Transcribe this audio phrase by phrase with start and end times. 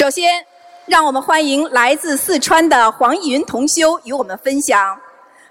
[0.00, 0.42] 首先，
[0.86, 4.98] 让我们欢迎来自四川的黄云同修与我们分享。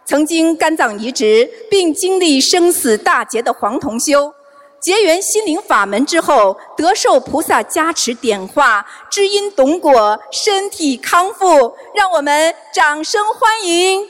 [0.06, 4.34] 曾经肝脏移植并经历生死大劫的黄同修，
[4.82, 11.76] 结缘心灵法门之后，得受菩萨加持点化，知因懂果，身体康复。
[11.94, 14.04] 让我们掌声欢迎！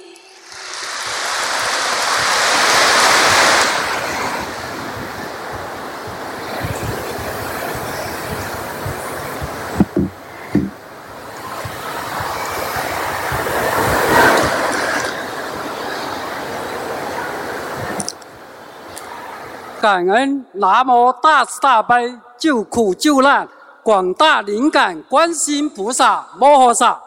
[19.81, 23.47] 感恩南无大慈大悲救苦救难
[23.81, 26.99] 广大灵感观世音菩萨摩诃萨，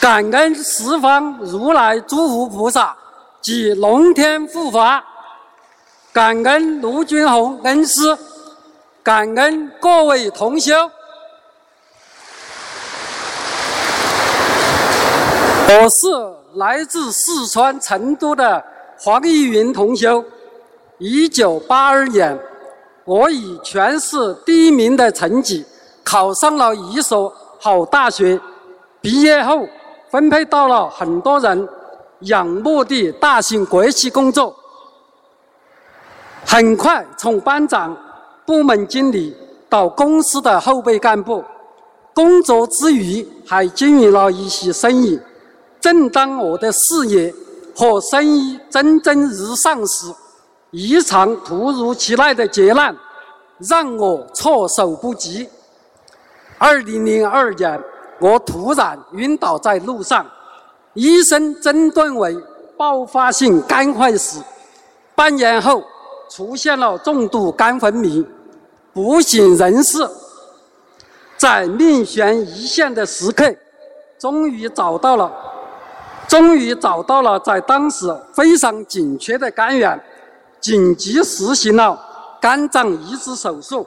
[0.00, 2.96] 感恩十方如来诸佛菩萨
[3.40, 5.04] 及龙天护法，
[6.12, 8.16] 感恩卢军宏恩师，
[9.02, 10.72] 感恩各位同修。
[15.66, 18.64] 我是来自四川成都的
[19.00, 20.24] 黄玉云同修。
[21.02, 22.38] 一九八二年，
[23.06, 25.64] 我以全市第一名的成绩
[26.04, 28.38] 考上了一所好大学。
[29.00, 29.66] 毕业后，
[30.10, 31.66] 分配到了很多人
[32.20, 34.54] 仰慕的大型国企工作。
[36.44, 37.96] 很快从班长、
[38.44, 39.34] 部门经理
[39.70, 41.42] 到公司的后备干部，
[42.12, 45.18] 工作之余还经营了一些生意。
[45.80, 47.32] 正当我的事业
[47.74, 50.12] 和生意蒸蒸日上时，
[50.70, 52.96] 一场突如其来的劫难
[53.58, 55.48] 让我措手不及。
[56.58, 57.82] 二零零二年，
[58.20, 60.26] 我突然晕倒在路上，
[60.94, 62.36] 医生诊断为
[62.76, 64.42] 爆发性肝坏死。
[65.14, 65.82] 半年后，
[66.30, 68.24] 出现了重度肝昏迷，
[68.92, 70.08] 不省人事。
[71.36, 73.54] 在命悬一线的时刻，
[74.18, 75.32] 终于找到了，
[76.28, 79.98] 终于找到了在当时非常紧缺的肝源。
[80.60, 81.98] 紧急实行了
[82.40, 83.86] 肝脏移植手术，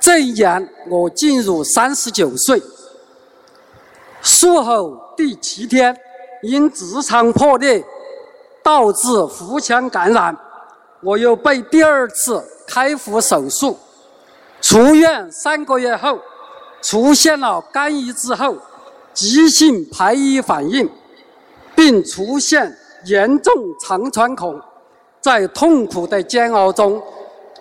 [0.00, 2.62] 这一年我进入三十九岁。
[4.22, 5.96] 术后第七天，
[6.42, 7.84] 因直肠破裂
[8.62, 10.36] 导致腹腔感染，
[11.02, 13.78] 我又被第二次开腹手术。
[14.60, 16.18] 出院三个月后，
[16.82, 18.56] 出现了肝移植后
[19.14, 20.90] 急性排异反应，
[21.76, 24.60] 并出现严重肠穿孔。
[25.28, 27.02] 在痛苦的煎熬中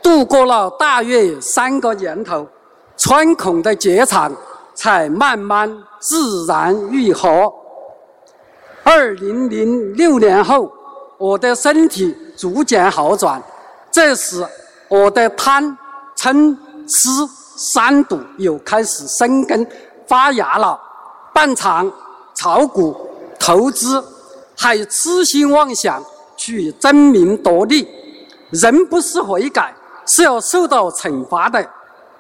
[0.01, 2.47] 度过了大约三个年头，
[2.95, 4.33] 穿孔的结肠
[4.73, 5.69] 才慢慢
[5.99, 7.53] 自然愈合。
[8.85, 10.71] 二零零六年后，
[11.17, 13.43] 我的身体逐渐好转，
[13.91, 14.47] 这时
[14.87, 15.77] 我的贪、
[16.15, 16.55] 嗔、
[16.87, 17.09] 痴
[17.57, 19.67] 三毒又开始生根
[20.07, 20.79] 发芽了。
[21.33, 21.91] 办厂、
[22.33, 22.95] 炒股、
[23.37, 24.01] 投资，
[24.55, 26.01] 还痴心妄想。
[26.47, 27.85] 去争名夺利，
[28.51, 29.75] 人不是悔改，
[30.05, 31.69] 是要受到惩罚的。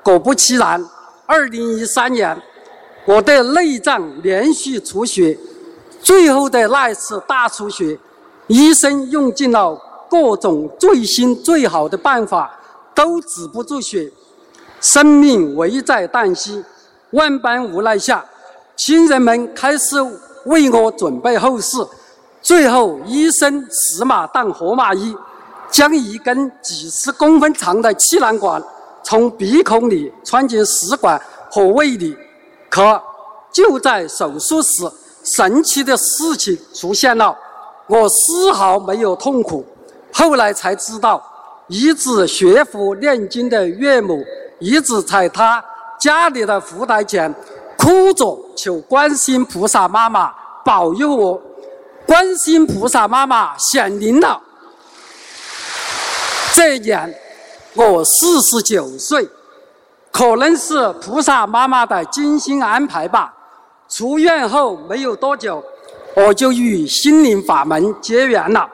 [0.03, 0.85] 果不其然，
[1.25, 2.37] 二零一三年，
[3.05, 5.37] 我的内脏连续出血，
[6.01, 7.97] 最后的那一次大出血，
[8.47, 12.59] 医生用尽了各种最新最好的办法，
[12.93, 14.11] 都止不住血，
[14.81, 16.61] 生命危在旦夕。
[17.11, 18.25] 万般无奈下，
[18.75, 19.95] 亲人们开始
[20.47, 21.77] 为我准备后事。
[22.47, 25.13] 最后，医生死马当活马医，
[25.69, 28.63] 将一根几十公分长的气囊管
[29.03, 31.21] 从鼻孔里穿进食管
[31.51, 32.17] 和胃里。
[32.69, 33.01] 可
[33.51, 34.89] 就在手术时，
[35.25, 37.37] 神奇的事情出现了，
[37.87, 39.65] 我丝毫没有痛苦。
[40.13, 41.21] 后来才知道，
[41.67, 44.23] 一直学佛念经的岳母
[44.59, 45.61] 一直在他
[45.99, 47.35] 家里的佛台前
[47.77, 50.33] 哭着求观世音菩萨妈妈
[50.63, 51.41] 保佑我。
[52.07, 54.41] 观世音菩萨妈妈显灵了。
[56.53, 57.13] 这一年
[57.73, 59.27] 我四十九岁，
[60.09, 63.33] 可能是菩萨妈妈的精心安排吧。
[63.89, 65.61] 出院后没有多久，
[66.15, 68.65] 我就与心灵法门结缘了。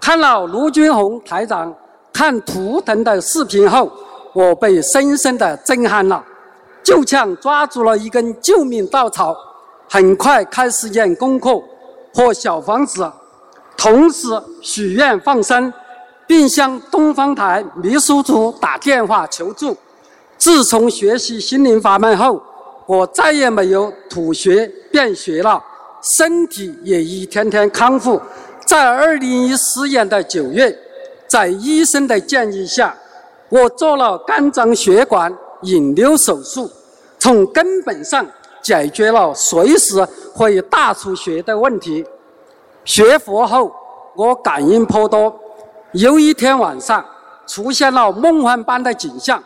[0.00, 1.72] 看了卢军宏台长
[2.12, 3.90] 看图腾的视频后，
[4.32, 6.22] 我被深深的震撼了，
[6.82, 9.34] 就像抓住了一根救命稻草，
[9.88, 11.62] 很快开始练功课。
[12.14, 13.10] 和小房子，
[13.76, 14.28] 同时
[14.62, 15.72] 许愿放生，
[16.26, 19.76] 并向东方台秘书处打电话求助。
[20.38, 22.40] 自从学习心灵法门后，
[22.86, 25.62] 我再也没有吐血便血了，
[26.18, 28.20] 身体也一天天康复。
[28.64, 30.76] 在二零一四年的九月，
[31.26, 32.94] 在医生的建议下，
[33.48, 36.70] 我做了肝脏血管引流手术，
[37.18, 38.26] 从根本上
[38.64, 40.02] 解决了随时
[40.34, 42.04] 会大出血的问题。
[42.84, 43.70] 学佛后，
[44.16, 45.38] 我感应颇多。
[45.92, 47.04] 有一天晚上，
[47.46, 49.42] 出现了梦幻般的景象。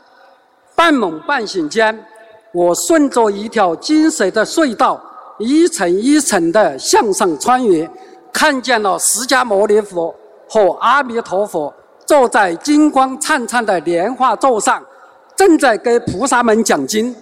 [0.77, 2.07] 半梦半醒间，
[2.53, 5.01] 我顺着一条金色的隧道，
[5.39, 7.91] 一层一层的向上穿越，
[8.33, 10.15] 看见了释迦牟尼佛
[10.49, 11.75] 和阿弥陀佛
[12.07, 14.81] 坐在金光灿灿的莲花座上，
[15.35, 17.15] 正在给菩萨们讲经。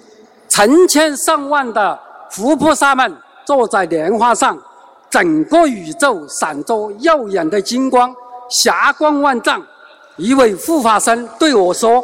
[0.56, 2.00] 成千上万的
[2.30, 3.14] 佛菩萨们
[3.44, 4.58] 坐在莲花上。
[5.10, 8.14] 整个宇宙闪着耀眼的金光，
[8.48, 9.62] 霞光万丈。
[10.16, 12.02] 一位护法僧对我说：“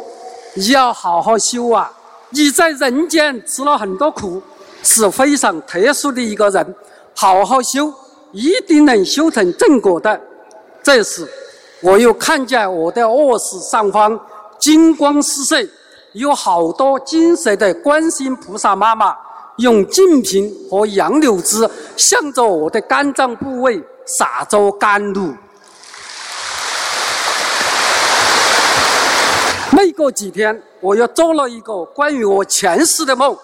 [0.53, 1.91] 你要好好修啊！
[2.29, 4.39] 你在人间吃了很多苦，
[4.83, 6.75] 是非常特殊的一个人。
[7.15, 7.91] 好好修，
[8.33, 10.21] 一定能修成正果的。”
[10.83, 11.27] 这时，
[11.81, 14.19] 我又看见我的卧室上方
[14.59, 15.67] 金光四射，
[16.13, 19.15] 有好多金色的观音菩萨妈妈。
[19.57, 25.31] 用净瓶和杨柳枝向着我的肝脏部位洒着甘露。
[29.69, 33.37] 没过几天，我又做了一个关于我前世的梦。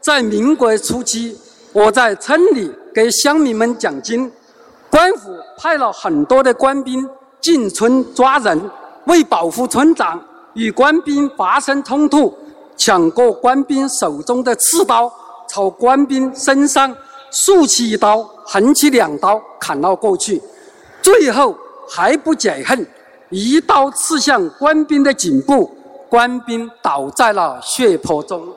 [0.00, 1.36] 在民国初期，
[1.72, 4.30] 我在村里给乡民们讲经，
[4.92, 7.04] 官府派了很多的官兵
[7.40, 8.70] 进村抓人，
[9.06, 12.36] 为保护村长，与官兵发生冲突，
[12.76, 15.12] 抢过官兵手中的刺刀。
[15.48, 16.94] 朝官兵身上
[17.30, 20.42] 竖起一刀，横起两刀，砍了过去。
[21.02, 21.54] 最后
[21.90, 22.86] 还不解恨，
[23.28, 25.70] 一刀刺向官兵的颈部，
[26.08, 28.48] 官兵倒在了血泊中。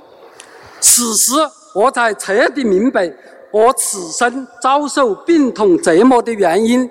[0.80, 1.34] 此时
[1.74, 3.12] 我才彻底明白，
[3.52, 6.90] 我此生遭受病痛折磨的原因。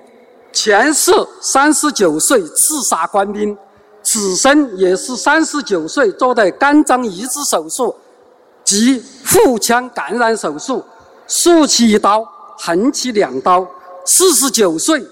[0.53, 1.11] 前世
[1.41, 3.57] 三十九岁刺杀官兵，
[4.05, 7.95] 此生也是三十九岁做的肝脏移植手术。
[8.63, 10.83] 及腹腔感染手术，
[11.27, 13.63] 竖起一刀，横起两刀。
[14.05, 15.05] 四十九岁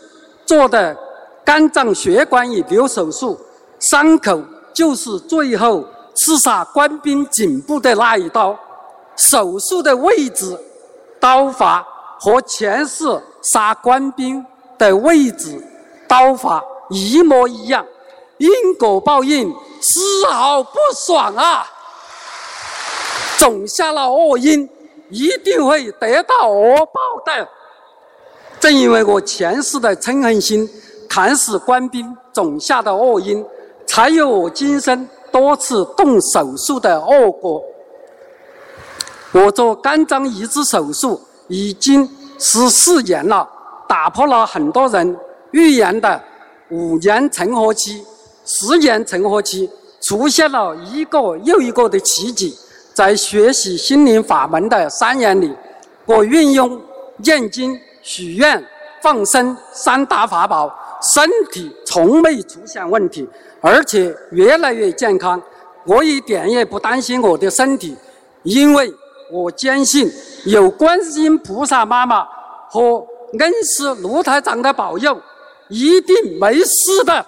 [0.44, 0.98] 做的
[1.46, 3.40] 肝脏血管引流手术，
[3.78, 4.42] 伤口
[4.74, 5.86] 就是最后
[6.16, 8.58] 刺杀官兵颈部的那一刀。
[9.16, 10.58] 手术的位置、
[11.20, 11.86] 刀法
[12.20, 13.06] 和前世
[13.44, 14.44] 杀官兵
[14.80, 15.64] 的位置、
[16.08, 17.86] 刀法一模一样，
[18.44, 21.66] 因果报应，丝毫不爽啊！
[23.38, 24.70] 种下了恶因，
[25.10, 27.48] 一定会得到恶报的。
[28.60, 30.70] 正因为我前世的嗔恨心，
[31.08, 33.46] 砍死官兵种下的恶因，
[33.88, 37.64] 才有我今生多次动手术的恶果。
[39.32, 43.48] 我做肝脏移植手术已经十四年了，
[43.88, 45.18] 打破了很多人
[45.52, 46.22] 预言的
[46.70, 48.06] 五年成活期、
[48.46, 49.70] 十年成活期，
[50.02, 52.58] 出现了一个又一个的奇迹。
[52.94, 55.52] 在学习心灵法门的三年里，
[56.06, 56.80] 我运用
[57.18, 58.64] 念经、许愿、
[59.02, 60.72] 放生三大法宝，
[61.16, 63.28] 身体从没出现问题，
[63.62, 65.42] 而且越来越健康。
[65.86, 67.98] 我一点也不担心我的身体，
[68.44, 68.94] 因为
[69.32, 70.12] 我坚信
[70.46, 72.26] 有观音菩萨妈妈
[72.70, 73.06] 和
[73.40, 75.20] 恩师卢台长的保佑，
[75.68, 77.26] 一定没事的。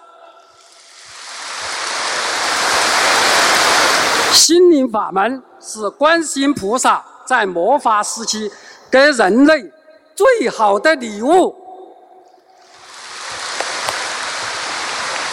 [4.36, 5.42] 心灵法门。
[5.68, 8.52] 是观世音菩萨在末法时期
[8.92, 9.72] 给人类
[10.14, 11.56] 最好的礼物，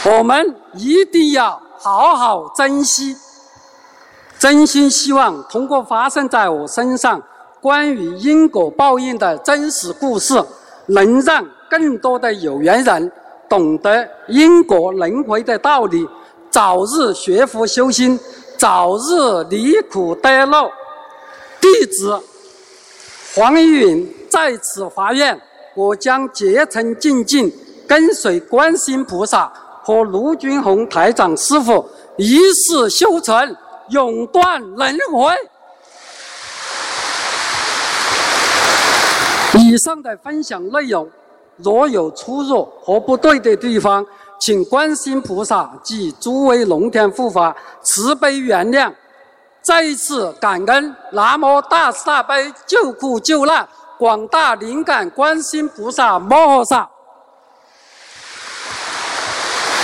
[0.06, 3.14] 我们一定要好好珍惜。
[4.38, 7.22] 真心希望通过发生在我身上
[7.60, 10.42] 关于因果报应的真实故事，
[10.86, 13.12] 能让更多的有缘人
[13.50, 16.08] 懂得因果轮回的道理，
[16.50, 18.18] 早日学佛修心。
[18.62, 20.70] 早日离苦得乐。
[21.60, 22.16] 弟子
[23.34, 25.36] 黄玉云在此发愿，
[25.74, 27.52] 我将竭诚精进，
[27.88, 29.52] 跟随观世音菩萨
[29.82, 31.84] 和卢军宏台长师傅
[32.16, 33.56] 一世修成，
[33.88, 35.34] 永断轮回。
[39.58, 41.10] 以上的分享内容，
[41.56, 44.06] 若有出入和不对的地方，
[44.42, 48.92] 请观世音菩萨及诸位龙天护法慈悲原谅，
[49.62, 56.90] 再一次感恩南无大慈大悲救苦救难广大灵感观世音菩萨摩诃萨，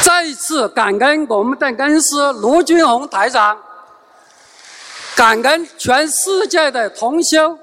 [0.03, 3.57] 再一次感恩我们的恩师卢军宏台长，
[5.15, 7.57] 感恩全世界的同修。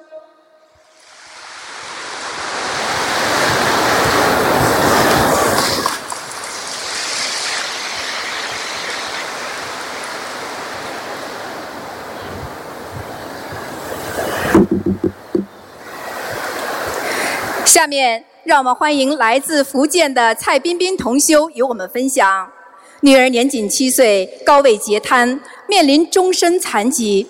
[17.65, 22.51] 下面，让我们欢迎来自福建的蔡彬彬同修与我们分享：
[22.99, 27.25] 女儿年仅七岁，高位截瘫，面临终身残疾。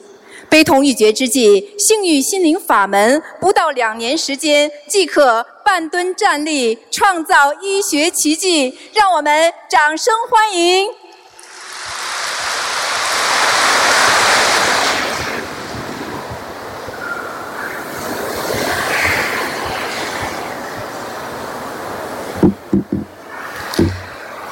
[0.50, 8.76] 悲痛欲绝之际，幸遇心灵法门，不到两年时间即可半蹲站立，创造医学奇迹。
[8.92, 10.88] 让我们掌声欢迎！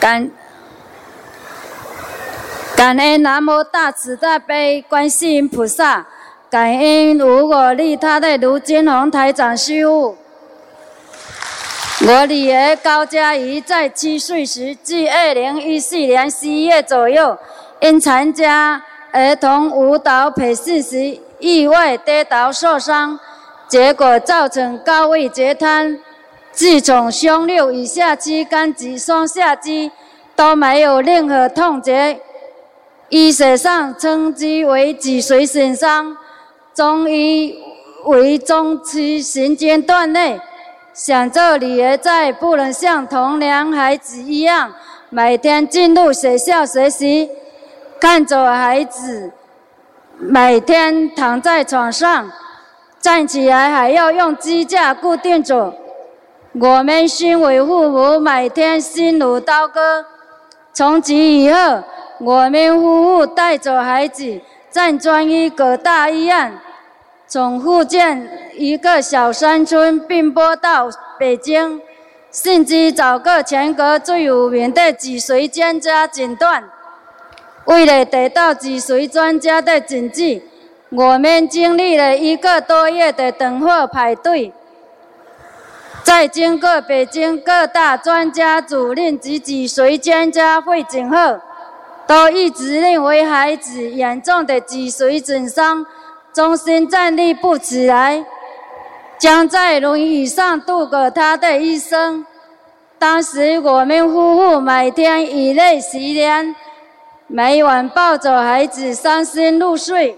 [0.04, 0.30] 感
[2.76, 6.06] 感恩南无大慈大悲观世音菩萨，
[6.50, 10.18] 感恩无我利他的卢金红台长师傅。
[12.06, 17.38] 我女儿高嘉怡在七岁时，即二零一四年十一月左右，
[17.80, 18.84] 因参加
[19.14, 23.18] 儿童舞蹈培训时意外跌倒受伤，
[23.70, 25.98] 结果造成高位截瘫。
[26.54, 29.92] 自从胸六以下肌跟及双下肌
[30.36, 32.20] 都没有任何痛觉，
[33.10, 36.16] 医学上称之为脊髓损伤，
[36.76, 37.58] 中医
[38.06, 40.40] 为中期神经断裂。
[40.94, 44.72] 想着女儿再不能像同龄孩子一样
[45.10, 47.32] 每天进入学校学习，
[48.00, 49.32] 看着孩子
[50.20, 52.32] 每天躺在床上，
[53.02, 55.74] 站起来还要用支架固定着。
[56.60, 60.06] 我们身为父母，每天心如刀割。
[60.72, 61.84] 从此以后，
[62.20, 66.54] 我们夫妇带着孩子在专医各大医院，
[67.28, 71.82] 从福建一个小山村奔波到北京，
[72.32, 76.64] 甚至找个全国最有名的脊髓专家诊断。
[77.66, 80.44] 为了得到脊髓专家的诊治，
[80.92, 84.54] 我们经历了一个多月的等候排队。
[86.04, 91.40] 在经过北京各大专家主任及脊髓专家会诊后，
[92.06, 95.86] 都一直认为孩子严重的脊髓损伤，
[96.34, 98.26] 终身站立不起来，
[99.18, 102.26] 将在轮椅上度过他的一生。
[103.00, 106.54] 当时我们夫妇每天以泪洗脸，
[107.28, 110.18] 每晚抱着孩子伤心入睡，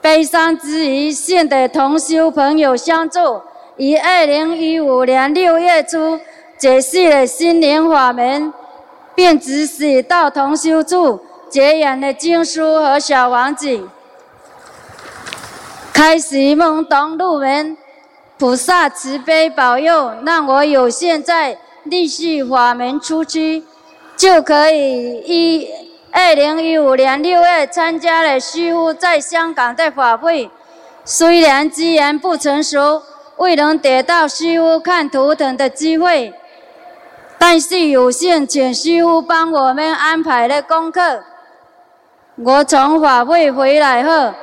[0.00, 3.42] 悲伤之余，幸得同修朋友相助。
[3.76, 6.18] 于二零一五年六月初
[6.56, 8.50] 解释了心灵法门，
[9.14, 13.86] 并指使到同修处结缘了经书和小王子，
[15.92, 17.76] 开始懵懂入门。
[18.38, 23.64] 菩萨慈悲保佑，让我有现在立续法门初期，
[24.16, 25.68] 就可以一
[26.10, 30.50] 二零一五年六月参加了师傅在香港的法会，
[31.04, 33.02] 虽然资源不成熟。
[33.38, 36.32] 未能得到师傅看图腾的机会，
[37.38, 41.22] 但是有幸请师傅帮我们安排了功课。
[42.36, 44.34] 我从法会回来后，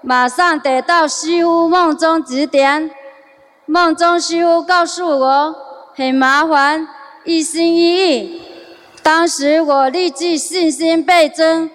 [0.00, 2.90] 马上得到师傅梦中指点。
[3.66, 5.54] 梦中师傅告诉我
[5.94, 6.88] 很麻烦，
[7.24, 8.42] 一心一意。
[9.02, 11.70] 当时我立即信心倍增，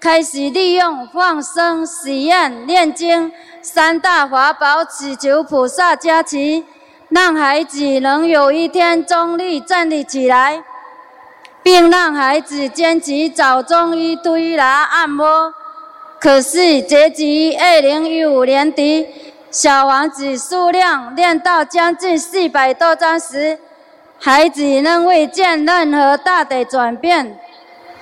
[0.00, 3.32] 开始利用放生、许愿、念经。
[3.62, 6.64] 三大法宝，祈求菩萨加持，
[7.10, 10.64] 让孩子能有一天中立站立起来，
[11.62, 15.54] 并让孩子坚持找中医推拿按摩。
[16.18, 17.22] 可是截至
[17.56, 19.06] 二零一五年底，
[19.48, 23.60] 小王子数量练到将近四百多张时，
[24.18, 27.38] 孩子仍未见任何大的转变。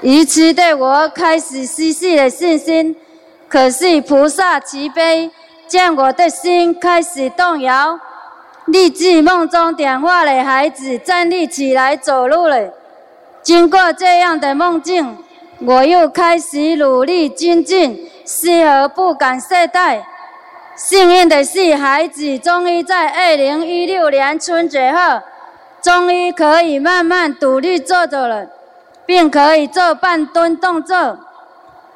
[0.00, 2.96] 愚痴的我开始失去了信心。
[3.46, 5.30] 可是菩萨慈悲。
[5.70, 8.00] 见我的心开始动摇，
[8.64, 12.70] 立即梦中点化了孩子站立起来走路了。
[13.40, 15.16] 经过这样的梦境，
[15.60, 20.00] 我又开始努力精进，丝毫不敢懈怠。
[20.74, 25.20] 幸运的是，孩子终于在二零一六年春节后，
[25.80, 28.48] 终于可以慢慢独立坐着了，
[29.06, 31.16] 并可以做半蹲动作，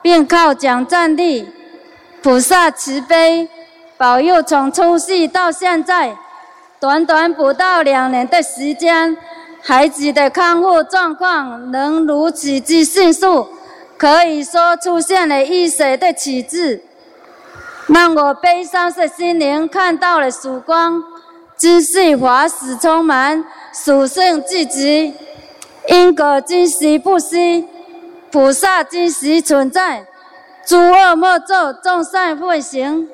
[0.01, 1.53] 并靠脚站立。
[2.23, 3.49] 菩萨慈悲。
[3.97, 6.17] 保佑从出世到现在，
[6.81, 9.17] 短短不到两年的时间，
[9.63, 13.49] 孩子的康复状况能如此之迅速，
[13.97, 16.83] 可以说出现了医学的奇迹，
[17.87, 21.03] 让我悲伤的心灵看到了曙光。
[21.57, 25.15] 知识法始充满，属性至极，
[25.87, 27.69] 因果真实不息，
[28.33, 30.05] 菩萨真实存在，
[30.67, 33.09] 诸恶莫作，众善奉行。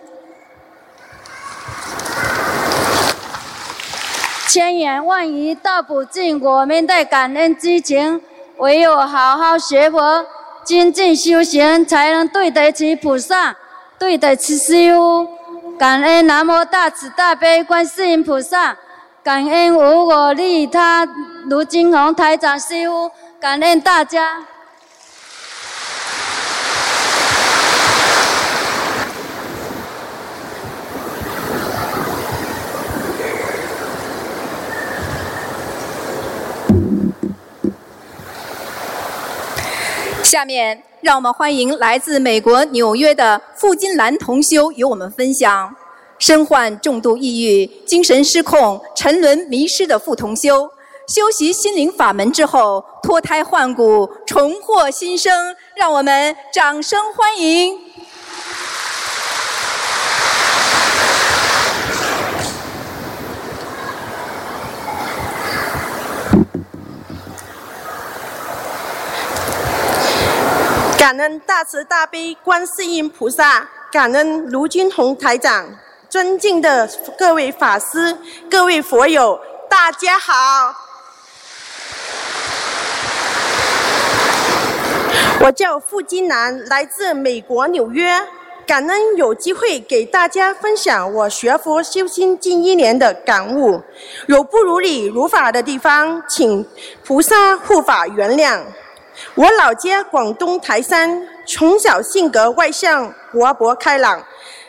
[4.53, 8.21] 千言万语道不尽我们的感恩之情。
[8.57, 10.27] 唯有好好学佛、
[10.65, 13.55] 精进修行，才能对得起菩萨，
[13.97, 15.29] 对得起师父。
[15.79, 18.77] 感恩南无大慈大悲观世音菩萨，
[19.23, 21.07] 感恩无我利他
[21.47, 23.09] 卢金红台长师父，
[23.41, 24.39] 感恩大家。
[40.31, 45.75] 下面，让我们欢迎来自美国纽约的傅金兰同修与我们分享：
[46.21, 50.71] 身患重度抑郁、精神失控、沉沦迷失的傅同修，
[51.09, 55.57] 修习心灵法门之后脱胎换骨、重获新生。
[55.75, 57.77] 让我们掌声欢迎！
[71.01, 75.67] 感恩大慈大悲观世音菩萨，感恩卢军宏台长，
[76.11, 76.87] 尊敬的
[77.19, 78.19] 各位法师、
[78.51, 80.75] 各位佛友，大家好。
[85.41, 88.21] 我叫付金兰，来自美国纽约，
[88.67, 93.81] 感恩有机会给大家分享我学佛修心近一年的感悟，
[94.27, 96.69] 有不如理如法的地方，请
[97.03, 98.61] 菩萨护法原谅。
[99.35, 104.23] 我老家广东台山，从小性格外向、活泼开朗。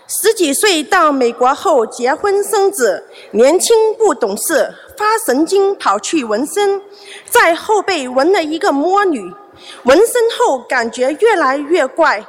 [0.08, 6.82] 十几岁到美国后结婚生子，年轻不懂事，发神经跑去纹身，
[7.30, 9.34] 在后背纹了一个摸女。
[9.84, 12.26] 纹身后感觉越来越怪，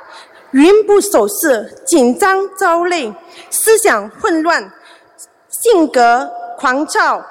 [0.53, 3.13] 云不守事，紧张焦虑，
[3.51, 4.71] 思想混乱，
[5.49, 7.25] 性格狂躁。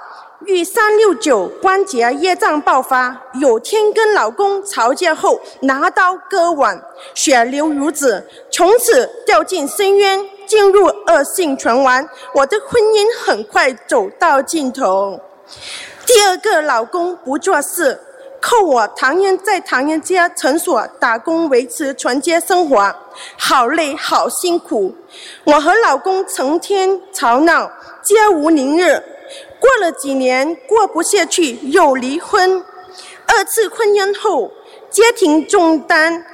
[0.46, 6.82] 遇三六九关节业障爆发，有天跟老公吵架后拿刀割腕，
[7.14, 12.08] 血流如子，从此掉进深渊，进入恶性循环。
[12.34, 15.20] 我的婚姻很快走到尽头。
[16.06, 18.00] 第二个老公不做事，
[18.42, 22.94] 扣我唐嫣在唐人家诊所打工维持纯洁生活，
[23.38, 24.96] 好累好辛苦。
[25.44, 29.02] 我和老公成天吵闹，皆无宁日。
[29.60, 32.64] 过了几年，过不下去，又离婚。
[33.28, 34.52] 二次婚姻后，
[34.90, 36.26] 家庭重担，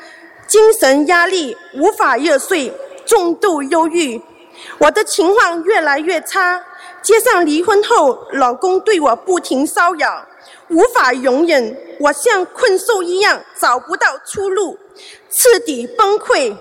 [0.47, 2.73] 精神压力，无法入睡，
[3.05, 4.21] 重度忧郁。
[4.79, 6.63] 我的情况越来越差，
[7.03, 10.25] 加上离婚后，老公对我不停骚扰，
[10.69, 14.79] 无法容忍，我像困兽一样，找不到出路，
[15.29, 16.55] 彻底崩溃，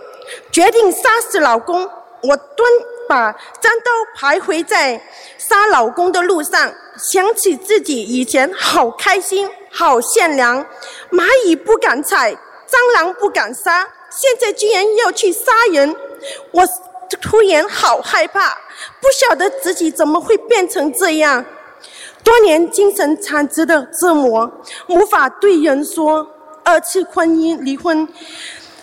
[0.53, 1.89] 决定杀死老公。
[2.23, 2.69] 我蹲
[3.09, 5.01] 把战刀徘徊在
[5.39, 10.65] 杀老公的路上，想起自己以前好开心、好善良，
[11.11, 15.95] 蚂蚁不敢踩，蟑螂不敢杀，现在居然要去杀人，
[16.51, 16.65] 我
[17.21, 18.57] 突然好害怕，
[19.01, 21.45] 不晓得自己怎么会变成这样。
[22.25, 24.51] 多年精神残疾的折磨，
[24.89, 26.29] 无法对人说，
[26.65, 28.09] 二次婚姻离婚，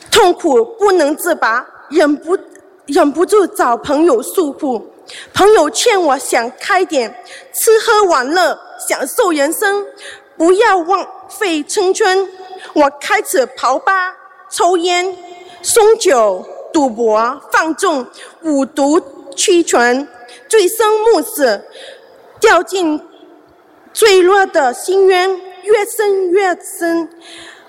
[0.10, 2.38] 痛苦不能自拔，忍不。
[2.86, 4.86] 忍不住找朋友诉苦，
[5.34, 7.14] 朋友劝我想开点，
[7.54, 9.86] 吃喝玩乐，享受人生，
[10.38, 12.28] 不要浪费青春。
[12.74, 14.14] 我开始跑吧、
[14.50, 15.16] 抽烟、
[15.62, 18.06] 送酒、赌博、放纵、
[18.42, 19.00] 五毒
[19.34, 20.06] 俱全，
[20.50, 21.62] 醉生梦死，
[22.42, 23.02] 掉进
[23.94, 25.30] 坠落的深渊，
[25.64, 27.08] 越深越深，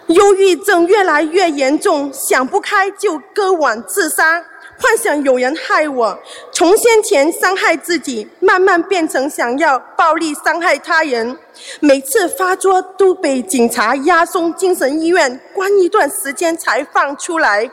[0.08, 4.44] 忧郁症越来越严重，想不开就割腕自杀。
[4.84, 6.18] 幻想有人害我，
[6.52, 11.34] 从先前伤害自己，慢慢变成想要暴力伤害他人。
[11.80, 17.70] 每次发作都被警察押送精神医院，关一段时间才放出来。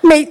[0.00, 0.26] 每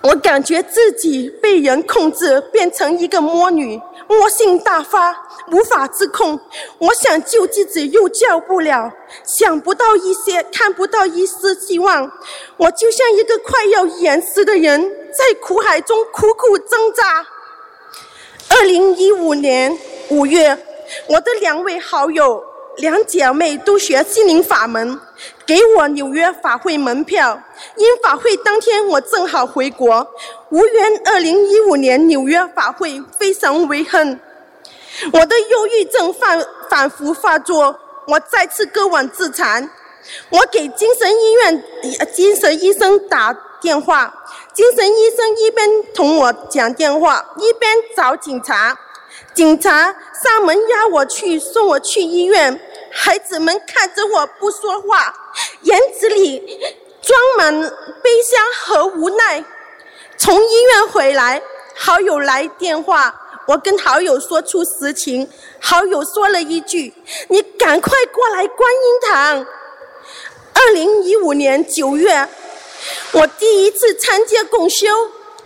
[0.00, 3.78] 我感觉自己被人控制，变成一个魔女。
[4.08, 5.14] 魔性大发，
[5.52, 6.40] 无法自控。
[6.78, 8.90] 我想救自己又救不了，
[9.22, 12.10] 想不到一些，看不到一丝希望。
[12.56, 14.80] 我就像一个快要淹死的人，
[15.12, 17.26] 在苦海中苦苦挣扎。
[18.48, 20.56] 二零一五年五月，
[21.06, 22.42] 我的两位好友、
[22.78, 24.98] 两姐妹都学心灵法门，
[25.46, 27.40] 给我纽约法会门票。
[27.76, 30.06] 因法会当天我正好回国。
[30.50, 34.20] 无缘二零一五年纽约法会，非常遗憾。
[35.12, 39.70] 我的忧郁症反反复发作，我再次割腕自残。
[40.30, 41.64] 我给精神医院、
[42.12, 44.12] 精神医生打电话，
[44.54, 48.78] 精神医生一边同我讲电话，一边找警察。
[49.34, 52.60] 警察上门押我去，送我去医院。
[52.90, 55.14] 孩子们看着我不说话，
[55.62, 56.60] 眼子里
[57.02, 57.60] 装满
[58.02, 59.44] 悲伤和无奈。
[60.16, 61.40] 从医院回来，
[61.76, 63.14] 好友来电话，
[63.46, 65.28] 我跟好友说出实情。
[65.60, 66.92] 好友说了一句
[67.28, 69.46] ：“你赶快过来观音堂。”
[70.54, 72.28] 二零一五年九月，
[73.12, 74.86] 我第一次参加共修，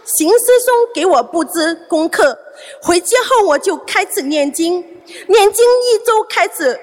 [0.04, 2.38] 邢师兄给我布置功课。
[2.80, 4.80] 回家后我就开始念经，
[5.26, 6.80] 念经一周开始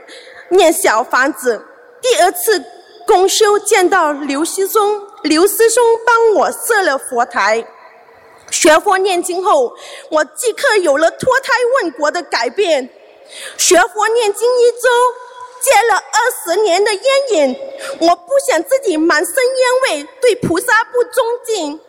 [0.50, 1.66] 念小房子。
[2.02, 2.64] 第二次
[3.06, 7.66] 公修见到刘师兄，刘师兄帮我设了佛台。
[8.52, 9.74] 学佛念经后，
[10.10, 12.90] 我即刻有了脱胎换骨的改变。
[13.58, 14.90] 学佛念经一周。
[15.62, 17.60] 戒了二十年的烟瘾，
[18.00, 21.82] 我不想自己满身烟味，对菩萨不尊敬。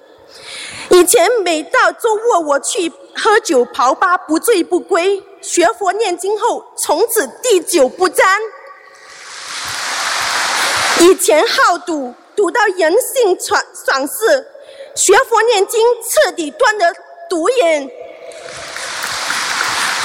[0.88, 5.22] 以前每到周末我去喝酒泡吧，不醉不归。
[5.40, 8.40] 学佛念经后，从此滴酒不沾。
[11.00, 14.46] 以前好赌，赌到人性爽爽事。
[14.94, 16.92] 学佛念经，彻底断了
[17.28, 17.90] 毒瘾。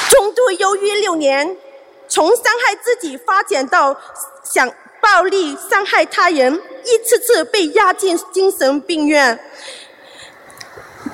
[0.10, 1.58] 重度忧郁六年。
[2.08, 4.00] 从伤害自己发展到
[4.43, 4.71] 想
[5.02, 9.38] 暴力伤害他人，一次次被押进精神病院，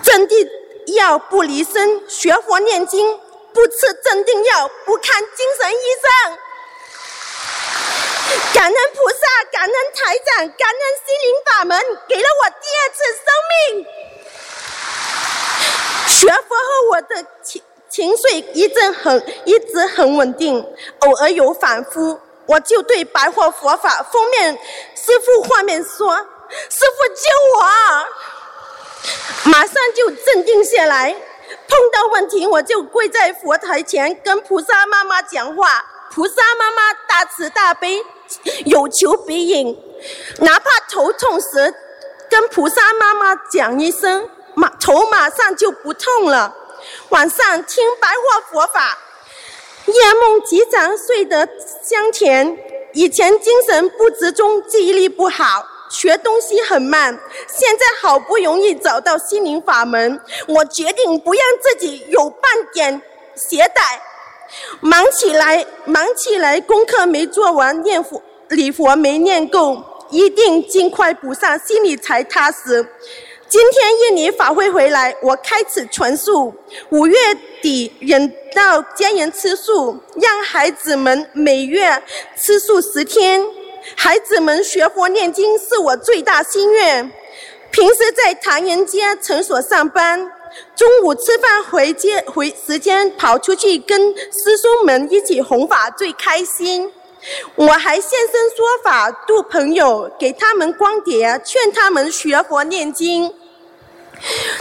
[0.04, 0.48] 镇定
[0.88, 3.18] 药不离身，学佛念经
[3.54, 6.38] 不吃镇定药，不看精神医生。
[8.54, 13.86] 感恩菩萨，感恩台长，感恩心灵法门，给了我第二次生命。
[16.08, 17.62] 学佛后，我的情。
[17.92, 20.66] 情绪一直很一直很稳定，
[21.00, 24.58] 偶尔有反复，我就对白话佛法封面
[24.96, 26.16] 师傅画面说
[26.72, 27.24] ：“师傅救
[27.58, 27.68] 我！”
[29.52, 31.14] 马上就镇定下来。
[31.68, 35.86] 碰到问题，我就跪在佛台前跟菩萨妈妈讲话。
[36.14, 38.04] 菩萨妈妈大慈大悲，
[38.66, 39.78] 有求必应。
[40.40, 41.74] 哪怕头痛时，
[42.30, 46.54] 跟菩萨妈妈讲一声，马头马上就不痛了。
[47.10, 48.98] 晚上听白话佛法，
[49.86, 51.48] 夜梦几长，睡得
[51.82, 52.58] 香甜。
[52.94, 57.20] 以前精神不集中，记忆力不好，学东西很慢。
[57.48, 63.02] 现在好不容易找到心灵法门，我决定不让自己有半点
[63.36, 64.00] 懈怠。
[64.80, 72.86] 忙起来，忙起来，功课没做完，念佛礼佛没念够，一定尽快补上，心里才踏实。
[73.48, 76.54] 今天印尼法会回来，我开始传素。
[76.90, 77.18] 五月
[77.62, 82.02] 底忍到家人吃素，让孩子们每月
[82.38, 83.46] 吃素十天。
[83.96, 87.12] 孩子们学佛念经是我最大心愿。
[87.72, 90.32] 平时在唐人街诊所上班，
[90.76, 96.92] 中午吃饭回家回时间跑出去跟师兄们一起弘法最开心。
[97.56, 103.34] 我还现身说法度朋友，给他们光碟，劝他们学佛念经。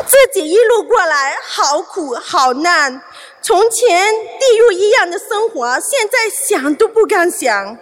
[0.06, 3.02] 自己一路过来，好苦好难。
[3.42, 7.76] 从前地狱一样的生活，现在想都不敢想。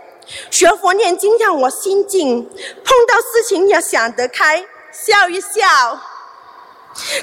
[0.51, 5.49] 学佛念经让我心静，碰到事情要想得开，笑一笑，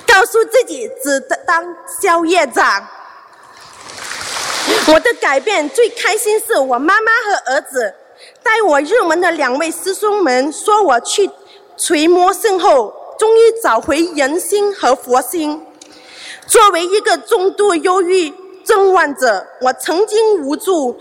[0.07, 2.87] 告诉自己只当消业障。
[4.87, 7.93] 我的改变最开心是我妈妈和儿子
[8.41, 11.29] 带我入门的两位师兄们说我去
[11.77, 12.93] 垂摸圣后。
[13.17, 15.65] 终于找回人心和佛心。
[16.47, 18.29] 作为一个重度忧郁
[18.65, 20.99] 症患者，我曾经无助，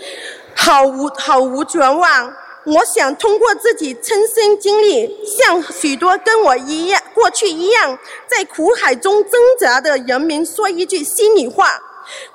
[0.54, 2.34] 好无好无绝望。
[2.64, 11.78] 我想通过自己亲身经历，向许多跟我一样、过去一样在苦海中挣扎的人民说一句心里话：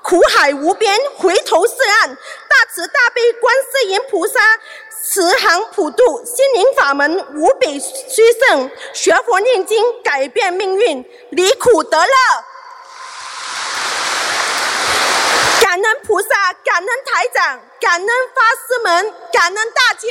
[0.02, 2.10] 苦海无边，回头是岸。
[2.10, 4.40] 大慈大悲观世音菩萨。
[5.02, 12.14] 慈航普渡，心灵法门无比殊胜，学佛念经改变命运，离苦得乐。
[15.62, 15.84] 感恩
[16.20, 20.06] 菩萨，感恩台长，感恩法师们，感恩大家。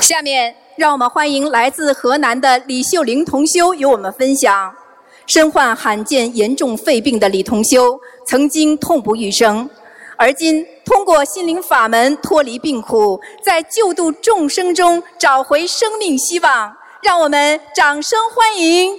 [0.00, 4.79] 下面让我们欢迎来自河南的李秀玲同修与我们分享。
[5.32, 9.70] 身患罕见严重肺病的李同修曾经痛不欲生，
[10.16, 16.76] 而今通过心灵法门脱离病苦，在救度众生中找回生命希望。
[17.00, 18.98] 让我们掌声欢迎！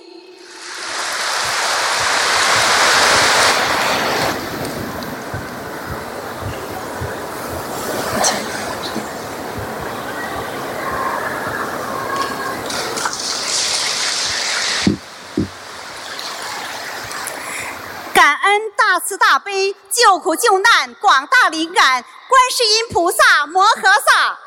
[18.43, 24.37] 恩大慈大悲救苦救难广大灵感观世音菩萨摩诃萨，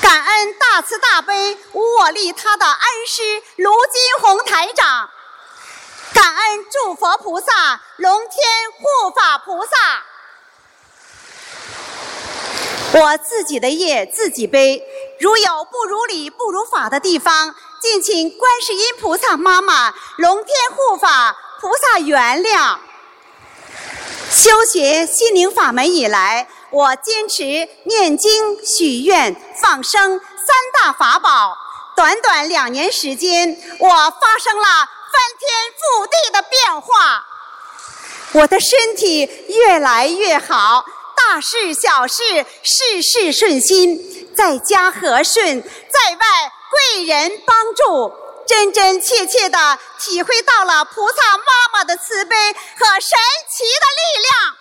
[0.00, 5.10] 感恩大慈大悲无我利他的恩师卢金红台长，
[6.14, 8.32] 感恩诸佛菩萨龙天
[8.72, 10.02] 护法菩萨。
[12.92, 14.82] 我自己的业自己背，
[15.20, 22.78] 如有不如理、不如法的地方，敬请观世音菩萨妈妈、龙天护法菩萨原谅。
[24.30, 31.56] 修学心灵法门以来，我坚持念经、许愿、放生三大法宝。
[31.96, 37.26] 短短两年时间，我发生了翻天覆地的变化，
[38.34, 40.84] 我的身体越来越好。
[41.16, 46.52] 大事小事，事事顺心，在家和顺，在外
[46.94, 48.14] 贵人帮助，
[48.46, 54.56] 真真切切的体会到了菩萨妈妈的慈悲和神奇的力量。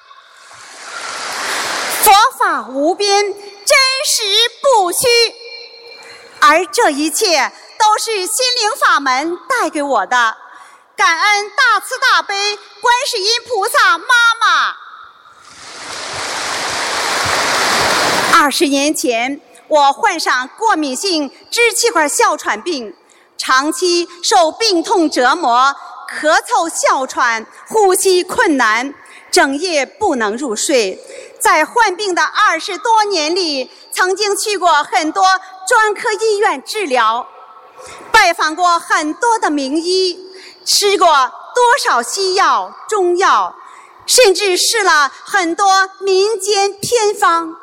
[2.04, 4.24] 佛法无边，真实
[4.62, 5.08] 不虚，
[6.40, 10.38] 而这一切都是心灵法门带给我的。
[10.96, 14.06] 感恩大慈大悲观世音菩萨妈
[14.40, 14.76] 妈。
[18.38, 22.96] 二十年前，我患上过敏性支气管哮喘病，
[23.40, 25.74] 长期受病痛折磨，
[26.08, 28.94] 咳嗽、哮喘，呼吸困难，
[29.32, 31.00] 整夜不能入睡。
[31.40, 35.24] 在患病的二十多年里，曾经去过很多
[35.66, 37.26] 专科医院治疗，
[38.12, 40.20] 拜访过很多的名医，
[40.66, 43.56] 吃过多少西药、中药，
[44.06, 47.56] 甚至试了很多民间偏方。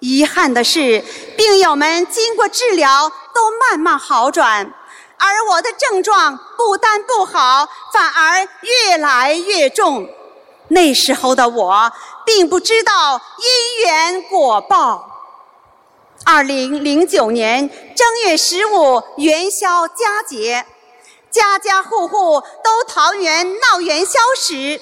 [0.00, 1.02] 遗憾的是，
[1.36, 4.72] 病友们经过治疗都慢慢好转，
[5.20, 10.08] 而我的症状不但不好，反而越来越重。
[10.68, 11.92] 那时候的我
[12.24, 15.06] 并不知道因缘果报。
[16.24, 20.64] 二零零九年正月十五元宵佳节，
[21.30, 24.80] 家家户户都团圆闹元宵时，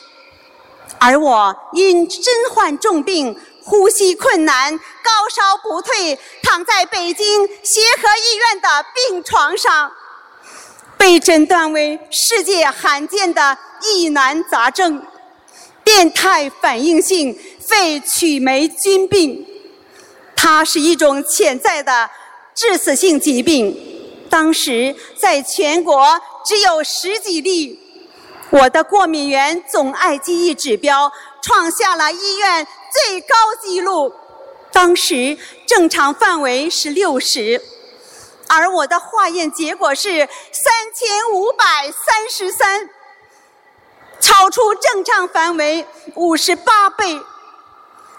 [1.01, 2.22] 而我因身
[2.55, 3.38] 患重病。
[3.70, 9.92] 呼吸困难，高烧不退，躺在北京协和医院的病床上，
[10.98, 15.02] 被诊断为世界罕见的疑难杂症——
[15.82, 19.46] 变态反应性肺曲霉菌病。
[20.37, 22.11] 它是一种潜在的
[22.54, 23.74] 致死性疾病，
[24.28, 27.80] 当时在全国只有十几例。
[28.50, 32.66] 我的过敏原总爱记忆指标创下了医院。
[32.90, 34.11] 最高纪录，
[34.72, 37.61] 当时正常范围是六十，
[38.48, 40.11] 而我的化验结果是
[40.52, 42.88] 三千五百三十三，
[44.20, 47.20] 超出正常范围五十八倍。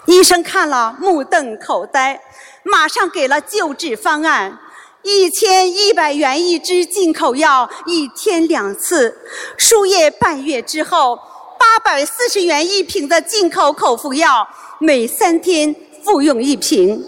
[0.06, 2.20] 医生看了目瞪口呆，
[2.62, 4.58] 马上给了救治方案：
[5.02, 9.18] 一千一百元一支进口药，一天两次，
[9.56, 11.18] 输液半月之后。
[11.60, 17.04] 八百四十元一瓶的进口口服药，每三天服用一瓶。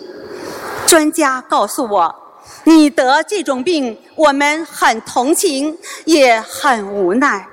[0.86, 2.21] 专家告诉我，
[2.64, 7.48] 你得这种病，我们很同情，也很无奈。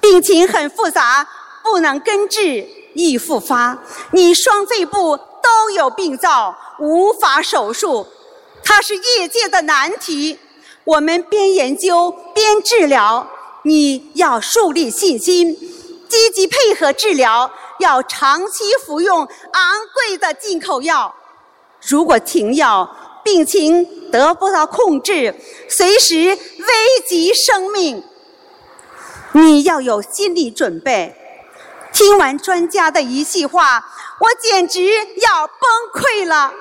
[0.00, 1.26] 病情很复杂，
[1.62, 3.78] 不能根治，易复发。
[4.12, 8.06] 你双肺部都有病灶，无法手术，
[8.64, 10.38] 它是业界的难题。
[10.84, 13.28] 我们边研究边治疗，
[13.62, 15.56] 你要树立信心。
[16.08, 21.14] 积极配合治疗，要长期服用昂贵的进口药。
[21.80, 22.88] 如果停药，
[23.22, 25.34] 病情得不到控制，
[25.68, 26.38] 随时危
[27.06, 28.02] 及生命。
[29.32, 31.16] 你要有心理准备。
[31.92, 33.84] 听完专家的一席话，
[34.18, 36.52] 我简直要崩溃了。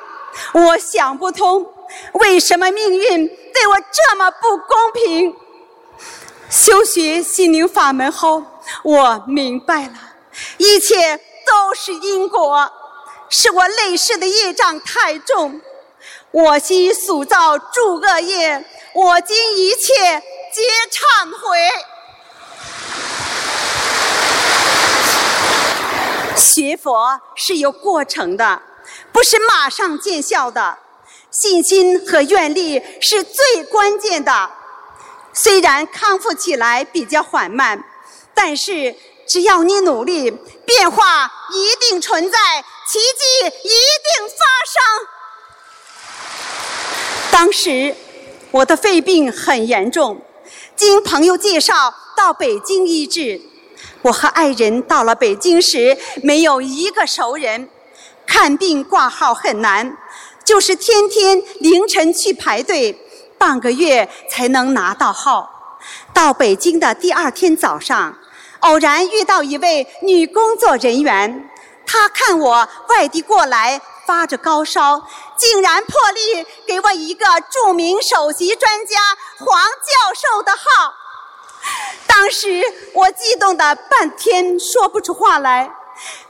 [0.53, 1.65] 我想不通，
[2.13, 5.35] 为什么命运对我这么不公平？
[6.49, 8.43] 修学心灵法门后。
[8.83, 9.93] 我明白了，
[10.57, 12.71] 一切都是因果，
[13.27, 15.59] 是我累世的业障太重，
[16.31, 21.69] 我心塑造诸恶业，我今一切皆忏悔。
[26.37, 28.61] 学佛是有过程的，
[29.11, 30.77] 不是马上见效的，
[31.29, 34.49] 信心和愿力是最关键的。
[35.33, 37.83] 虽然康复起来比较缓慢。
[38.33, 38.95] 但是，
[39.27, 40.31] 只要你努力，
[40.65, 42.37] 变化一定存在，
[42.89, 44.81] 奇迹一定发生。
[47.31, 47.95] 当时
[48.51, 50.21] 我的肺病很严重，
[50.75, 53.41] 经朋友介绍到北京医治，
[54.01, 57.69] 我和爱人到了北京时，没有一个熟人。
[58.27, 59.97] 看病挂号很难，
[60.45, 62.95] 就是天天凌晨去排队，
[63.37, 65.77] 半个月才能拿到号。
[66.13, 68.15] 到北京的第二天早上，
[68.59, 71.49] 偶然遇到一位女工作人员，
[71.85, 78.99] 她看我外地过来，发着高烧，竟然破例给我一个著名首席专家
[79.39, 80.93] 黄教授的号。
[82.07, 82.61] 当时
[82.93, 85.71] 我激动的半天说不出话来，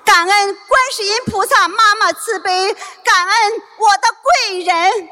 [0.06, 2.72] 感恩观世音菩萨妈妈慈悲，
[3.04, 5.10] 感恩我的贵人。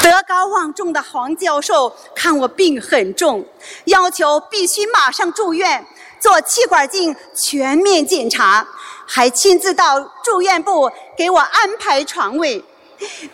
[0.00, 3.44] 德高望重的黄教授看我病很重，
[3.86, 5.84] 要求必须马上住院
[6.20, 8.66] 做气管镜全面检查，
[9.08, 12.62] 还亲自到住院部给我安排床位。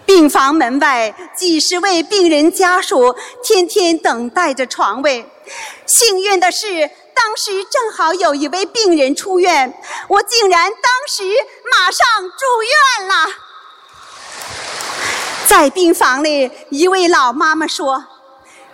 [0.07, 5.27] 病房门外，几十位病人家属天天等待着床位。
[5.87, 9.75] 幸运的是，当时正好有一位病人出院，
[10.09, 11.25] 我竟然当时
[11.73, 13.27] 马上住院了。
[15.47, 18.05] 在病房里，一位老妈妈说：“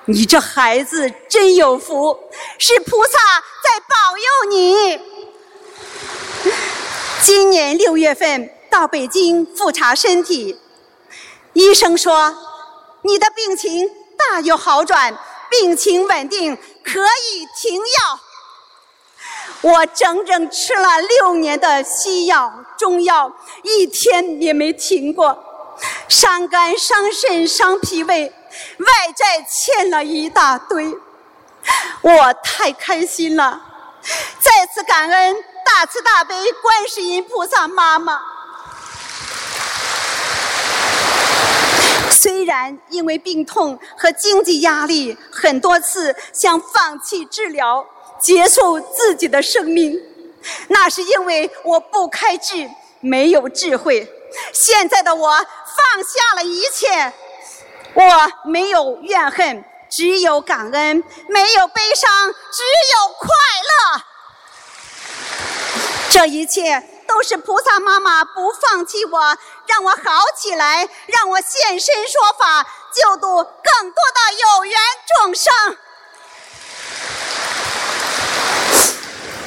[0.06, 2.18] 你这孩子真有福，
[2.58, 3.18] 是菩萨
[3.62, 5.00] 在保佑你。”
[7.32, 10.58] 今年六月份到北京复查身体。
[11.52, 12.36] 医生说
[13.02, 13.88] ：“你的病情
[14.18, 15.16] 大有好转，
[15.48, 18.20] 病情稳定，可以停药。”
[19.62, 25.38] 我整整吃了六年的西药、中药，一天也没停过。
[26.08, 28.24] 伤肝、伤肾、伤脾胃，
[28.78, 30.92] 外债欠了一大堆。
[32.00, 33.62] 我太开心了，
[34.40, 35.36] 再次感恩
[35.72, 38.20] 大慈大悲观世音菩萨妈妈。
[42.10, 47.86] 虽然因为病痛和经济压力，很多次想放弃治疗，
[48.20, 49.96] 结束自己的生命，
[50.68, 54.12] 那是因为我不开智，没有智慧。
[54.52, 57.12] 现在的我放下了一切，
[57.94, 58.04] 我
[58.44, 63.28] 没有怨恨，只有感恩；没有悲伤，只有快
[63.94, 64.02] 乐。
[66.10, 66.86] 这一切。
[67.10, 74.78] 都是菩萨妈妈不放弃我，让我好起来，让我现身说法，救度更多的有缘
[75.18, 75.76] 众生。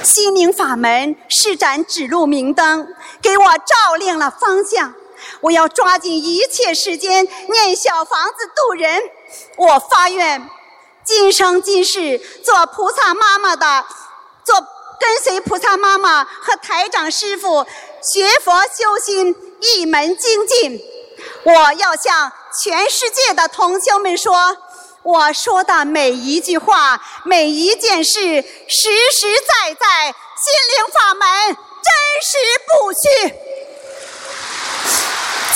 [0.04, 4.94] 心灵法门施展指路明灯，给我照亮了方向。
[5.40, 9.02] 我要抓紧一切时间念小房子度人。
[9.56, 10.50] 我发愿，
[11.06, 13.86] 今生今世做菩萨妈妈的，
[14.44, 14.68] 做。
[15.04, 17.66] 跟随菩萨妈妈和台长师傅
[18.02, 20.82] 学佛修心，一门精进。
[21.44, 22.32] 我要向
[22.64, 24.56] 全世界的同修们说，
[25.04, 31.92] 我说的每一句话、每一件事，实实在在，心灵法门，真
[32.24, 32.38] 实
[32.70, 33.34] 不虚。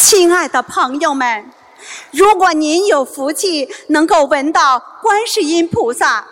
[0.03, 1.49] 亲爱的朋友们，
[2.11, 6.27] 如果您有福气能够闻到观世音菩萨。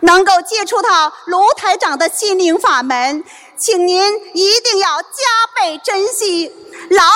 [0.00, 3.24] 能够接触到卢台长的心灵法门，
[3.56, 5.08] 请您一定要加
[5.56, 6.52] 倍珍惜，
[6.90, 7.10] 牢牢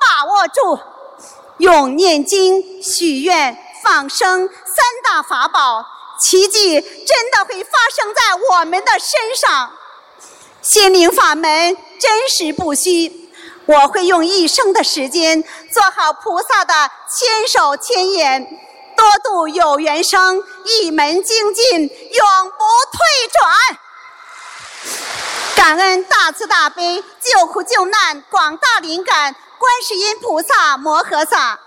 [0.00, 0.78] 把握住，
[1.58, 5.84] 用念经、许愿、放生三大法宝，
[6.20, 8.20] 奇迹真的会发生在
[8.50, 9.72] 我们的身上。
[10.60, 13.30] 心灵法门真实不虚，
[13.66, 18.46] 我会用一生的时间做好菩萨的千手千眼。
[18.96, 22.98] 多度有缘生，一门精进，永不退
[23.32, 23.78] 转。
[25.54, 31.58] 感恩大慈大悲救苦救难广大灵感观世音菩萨摩诃萨，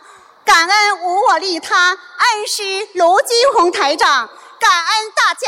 [0.45, 5.47] 感恩无我利他恩师卢金红台长，感恩大家。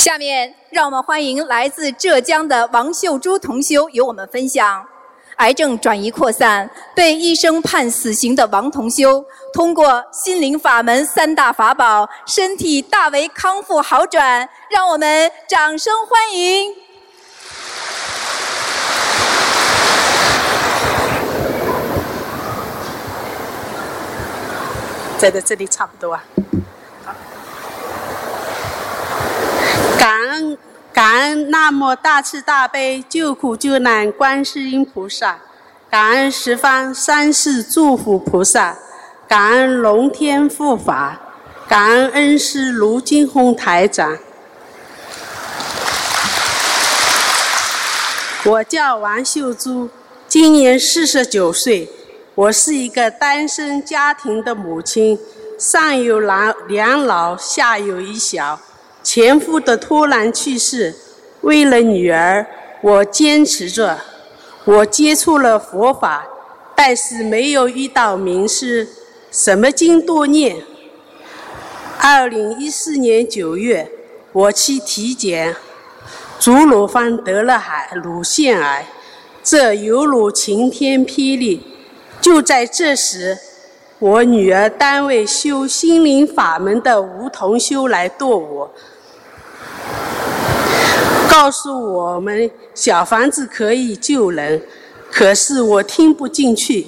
[0.00, 4.82] 下面让我们欢迎来自浙江的王秀珠同修与我们分享：
[5.36, 9.22] 癌症转移扩散，被医生判死刑的王同修，
[9.52, 14.48] 通过心灵法门三大法宝，身体大为康复好转。
[14.70, 16.74] 让我们掌声欢迎！
[25.18, 26.24] 在的这里差不多啊。
[30.00, 30.56] 感恩
[30.94, 35.38] 感恩那么大慈大悲救苦救难观世音菩萨，
[35.90, 38.78] 感恩十方三世诸佛菩萨，
[39.28, 41.20] 感恩龙天护法，
[41.68, 44.16] 感恩恩师卢金红台长。
[48.46, 49.90] 我叫王秀珠，
[50.26, 51.90] 今年四十九岁，
[52.34, 55.18] 我是一个单身家庭的母亲，
[55.58, 58.58] 上有老两老，下有一小。
[59.02, 60.94] 前夫的突然去世，
[61.40, 62.46] 为了女儿，
[62.82, 63.98] 我坚持着。
[64.64, 66.26] 我接触了佛法，
[66.76, 68.86] 但是没有遇到名师，
[69.30, 70.58] 什么经多念。
[71.98, 73.90] 二零一四年九月，
[74.32, 75.56] 我去体检，
[76.38, 78.86] 祖乳房得了癌，乳腺癌，
[79.42, 81.66] 这犹如晴天霹雳。
[82.20, 83.38] 就在这时，
[84.00, 88.74] 我女儿单位修心灵法门的吴同修来度我，
[91.30, 94.62] 告诉我们小房子可以救人，
[95.12, 96.86] 可是我听不进去，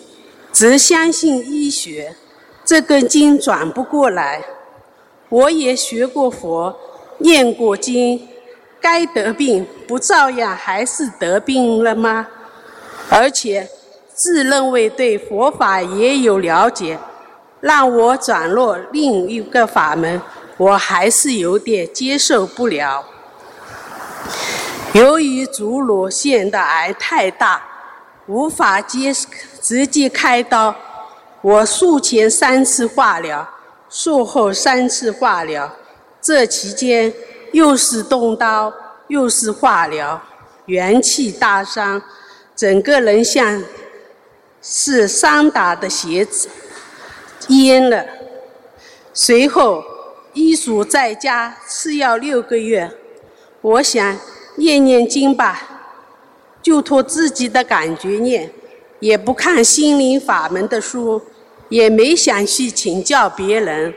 [0.55, 2.17] 只相信医学，
[2.65, 4.43] 这根筋转不过来。
[5.29, 6.75] 我也学过佛，
[7.19, 8.27] 念过经，
[8.81, 12.27] 该得病不照样还是得病了吗？
[13.11, 13.69] 而且。
[14.15, 16.99] 自认为对佛法也有了解，
[17.61, 20.21] 让我转入另一个法门，
[20.59, 23.05] 我还是有点接受不了。
[24.93, 27.63] 由于足乳腺的癌太大，
[28.27, 29.13] 无法接
[29.61, 30.75] 直接开刀，
[31.41, 33.49] 我术前三次化疗，
[33.89, 35.73] 术后三次化疗，
[36.21, 37.13] 这期间
[37.53, 38.73] 又是动刀
[39.09, 40.21] 又是化疗，
[40.67, 42.01] 元气大伤，
[42.55, 43.63] 整个人像。
[44.63, 46.49] 是桑打的鞋子
[47.49, 48.07] 淹了。
[49.13, 49.83] 随后
[50.33, 52.91] 医嘱在家吃药六个月。
[53.61, 54.19] 我想
[54.57, 55.63] 念念经吧，
[56.63, 58.51] 就托自己的感觉念，
[58.99, 61.23] 也不看心灵法门的书，
[61.69, 63.95] 也没想去请教别人。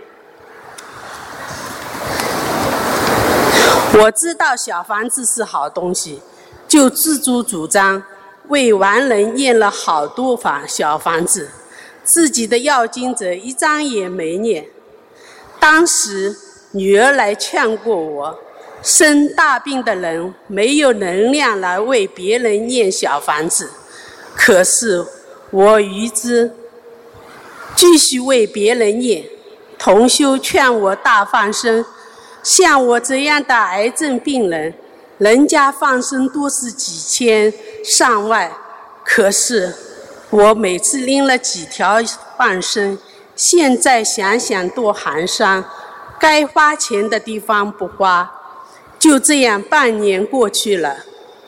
[3.98, 6.22] 我知道小房子是好东西，
[6.68, 8.04] 就自主主张。
[8.48, 11.50] 为亡人念了好多房小房子，
[12.04, 14.68] 自己的要经者一张也没念。
[15.60, 16.36] 当时
[16.72, 18.40] 女儿来劝过我，
[18.84, 23.72] 生大病的人没有能量来为别人念小房子，
[24.36, 25.04] 可是
[25.50, 26.52] 我于之
[27.76, 29.26] 继续为别人念。
[29.78, 31.86] 同修劝我大放生，
[32.42, 34.74] 像我这样的癌症病人。
[35.18, 37.54] 人家放生都是几千
[37.84, 38.52] 上万，
[39.04, 39.74] 可是
[40.30, 42.00] 我每次拎了几条
[42.38, 42.98] 放生，
[43.36, 45.64] 现在想想多寒酸。
[46.20, 48.30] 该花钱的地方不花，
[48.98, 50.98] 就这样半年过去了，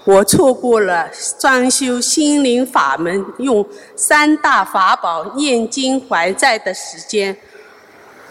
[0.04, 1.10] 我错过了
[1.40, 7.36] 装修心灵法门用三大法宝念经还债的时间。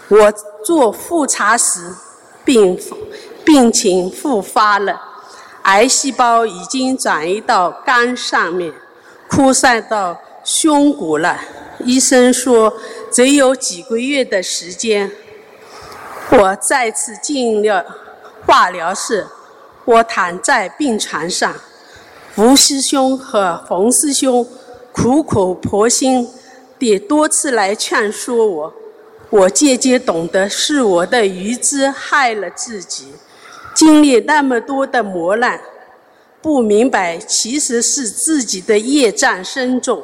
[0.09, 0.33] 我
[0.65, 1.95] 做复查时，
[2.45, 2.79] 病
[3.45, 5.16] 病情复发了。
[5.67, 8.73] 癌细胞已经转移到肝上面，
[9.29, 11.41] 扩散到胸骨了。
[11.81, 12.73] 医生说
[13.13, 15.11] 只有几个月的时间。
[16.31, 17.85] 我再次进了
[18.47, 19.27] 化疗室，
[19.85, 21.53] 我躺在病床上，
[22.37, 24.47] 吴师兄和冯师兄
[24.93, 26.29] 苦口婆心
[26.79, 28.75] 地多次来劝说我。
[29.31, 33.09] 我渐渐懂得是我的愚痴害了自己。
[33.77, 35.61] 经历那么多的磨难，
[36.41, 40.03] 不明白其实是自己的业障深重，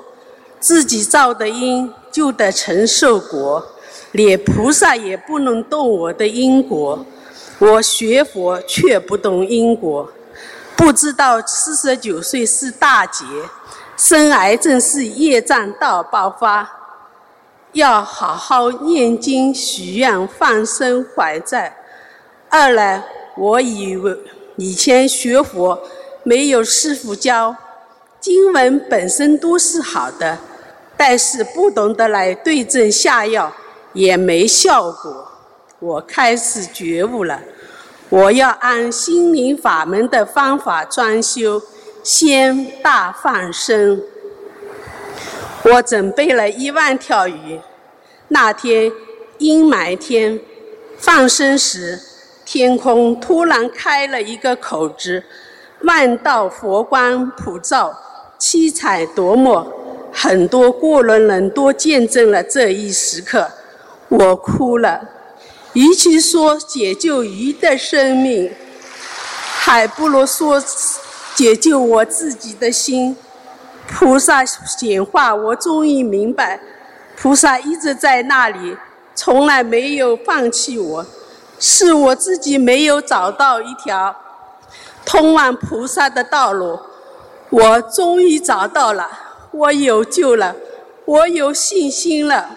[0.61, 3.67] 自己造的因就得承受果，
[4.13, 7.07] 连菩萨也不能动我的因果。
[7.59, 10.13] 我学佛却不懂因果，
[10.77, 13.25] 不知道四十九岁是大劫，
[13.97, 16.71] 生癌症是业障大爆发，
[17.73, 21.75] 要好好念经许愿放生还债。
[22.51, 23.03] 二来。
[23.37, 24.17] 我以为
[24.57, 25.83] 以前学佛
[26.23, 27.57] 没有师傅教，
[28.21, 30.39] 经文本身都是好的，
[30.97, 33.53] 但是不懂得来对症下药
[33.95, 35.29] 也没效果。
[35.81, 37.41] 我开始觉悟了，
[38.11, 41.61] 我要按心灵法门的方法装修，
[42.05, 44.01] 先大放生。
[45.65, 47.59] 我准备了一万条鱼，
[48.29, 48.93] 那天
[49.39, 50.39] 阴霾天
[50.99, 51.99] 放生时。
[52.53, 55.25] 天空突然开了一个口子，
[55.85, 57.99] 万道佛光普照，
[58.39, 59.67] 七彩夺目。
[60.13, 63.51] 很多过路人都见证了这一时刻，
[64.11, 65.01] 我哭了。
[65.73, 68.53] 与其说解救鱼的生命，
[69.55, 70.63] 还不如说
[71.35, 73.17] 解救我自己的心。
[73.89, 76.61] 菩萨显化，我终于明白，
[77.17, 78.77] 菩萨一直在那里，
[79.15, 81.07] 从来没有放弃我。
[81.65, 84.17] 是我自己没有找到一条
[85.05, 86.77] 通往菩萨的道路。
[87.51, 89.09] 我终于找到了，
[89.53, 90.57] 我有救了，
[91.05, 92.51] 我有信心了。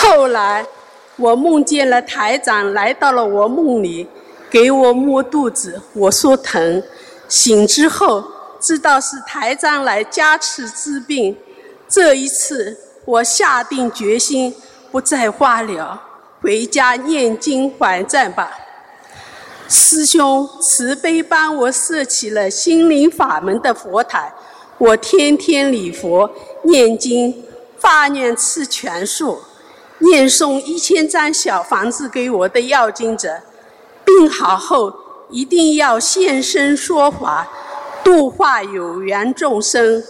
[0.00, 0.66] 后来，
[1.14, 4.08] 我梦见了台长来到了我梦里，
[4.50, 6.82] 给我摸肚子，我说疼。
[7.28, 8.24] 醒之后，
[8.58, 11.38] 知道是台长来加持治病。
[11.88, 14.52] 这一次，我下定决心
[14.90, 16.00] 不再化疗，
[16.46, 18.52] 回家念经还债吧。
[19.68, 24.32] 师兄慈悲帮我设起了心灵法门的佛台，
[24.78, 26.30] 我天天礼佛
[26.62, 27.42] 念经，
[27.80, 29.40] 发愿吃全素，
[29.98, 33.40] 念诵一千张小房子给我的要经者，
[34.04, 34.94] 病好后
[35.30, 37.48] 一定要现身说法，
[38.04, 40.00] 度化有缘众生。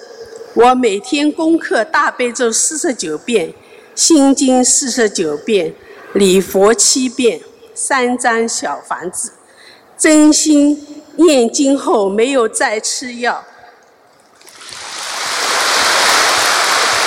[0.53, 3.55] 我每天功课大悲咒四十九遍，
[3.95, 5.75] 心经四十九遍，
[6.17, 7.43] 礼佛七遍，
[7.75, 9.35] 三张小房子。
[9.99, 13.45] 真心念经后没有再吃药，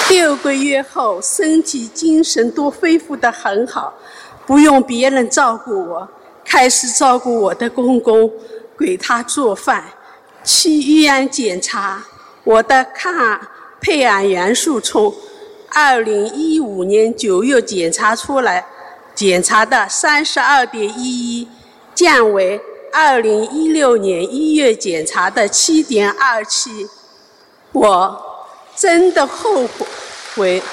[0.10, 3.96] 六个月后身体精神都恢复得很好，
[4.46, 6.08] 不用别人照顾我，
[6.46, 8.32] 开始照顾我的公公，
[8.78, 9.86] 给他做饭，
[10.44, 12.06] 去医院检查，
[12.44, 13.42] 我的抗
[13.82, 15.12] 配癌元素从
[15.70, 18.66] 二零一五年九月检查出来，
[19.20, 21.48] 检查的三十二点一一
[21.94, 22.62] 降为。
[22.92, 26.88] 二零一六年一月检查的七点二七，
[27.74, 28.20] 我
[28.76, 29.68] 真的后
[30.36, 30.64] 悔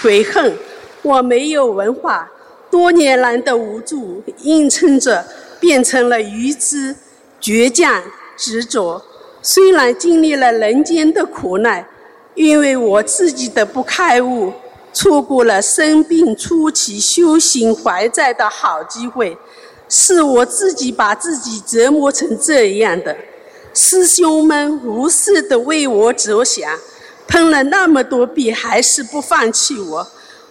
[0.00, 0.56] 悔恨，
[1.02, 2.30] 我没有文化，
[2.70, 5.26] 多年来的无助硬撑着
[5.60, 6.96] 变成了愚痴、
[7.38, 8.02] 倔强、
[8.36, 9.04] 执着。
[9.42, 11.84] 虽然经历了人间的苦难，
[12.34, 14.52] 因为我自己的不开悟，
[14.92, 19.36] 错过了生病初期修行还债的好机会。
[19.94, 23.14] 是我自己把自己折磨成这样的，
[23.74, 26.78] 师兄们无私的为我着想，
[27.28, 30.06] 喷了那么多壁还是不放弃我，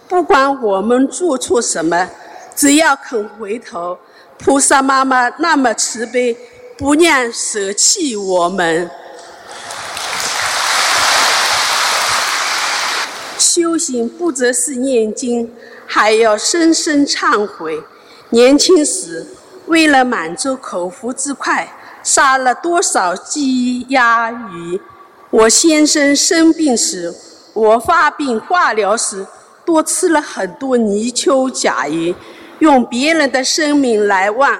[0.06, 2.08] 不管我们做错什么，
[2.54, 3.98] 只要肯回头，
[4.38, 6.36] 菩萨妈妈那么慈悲，
[6.78, 8.88] 不念舍弃我们。
[13.54, 15.52] 修行不只是念经，
[15.84, 17.82] 还要深深忏悔。
[18.30, 19.26] 年轻时，
[19.66, 21.70] 为了满足口腹之快，
[22.02, 24.80] 杀了多少鸡鸭鱼？
[25.28, 27.14] 我先生生病时，
[27.52, 29.26] 我发病化疗时，
[29.66, 32.14] 多吃了很多泥鳅、甲鱼，
[32.60, 34.58] 用别人的生命来换，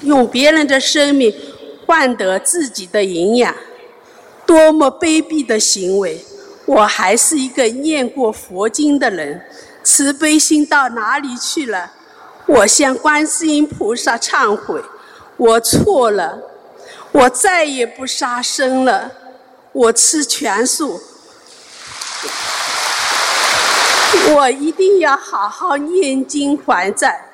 [0.00, 1.32] 用别人的生命
[1.86, 3.54] 换得自己的营养，
[4.44, 6.24] 多么卑鄙的行为！
[6.64, 9.44] 我还是一个念过佛经的人，
[9.82, 11.90] 慈悲心到哪里去了？
[12.46, 14.82] 我向观世音菩萨忏悔，
[15.36, 16.38] 我错了，
[17.12, 19.10] 我再也不杀生了，
[19.72, 21.00] 我吃全素，
[24.34, 27.26] 我一定要好好念经还债。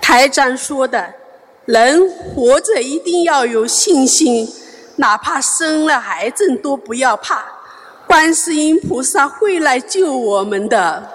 [0.00, 1.14] 台长说的，
[1.64, 4.50] 人活着一定要有信心，
[4.96, 7.44] 哪怕生了癌症都不要怕，
[8.08, 11.10] 观世音菩萨会来救我们的。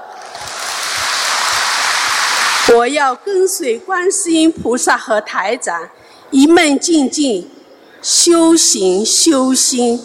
[2.75, 5.89] 我要跟随观世音菩萨和台长，
[6.29, 7.49] 一门精进，
[8.03, 9.99] 修行修心，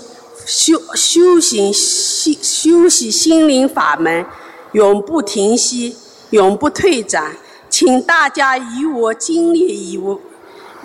[0.46, 4.24] 修修行修修习心灵法门，
[4.72, 5.94] 永不停息，
[6.30, 7.36] 永不退转。
[7.68, 9.98] 请大家以我经历以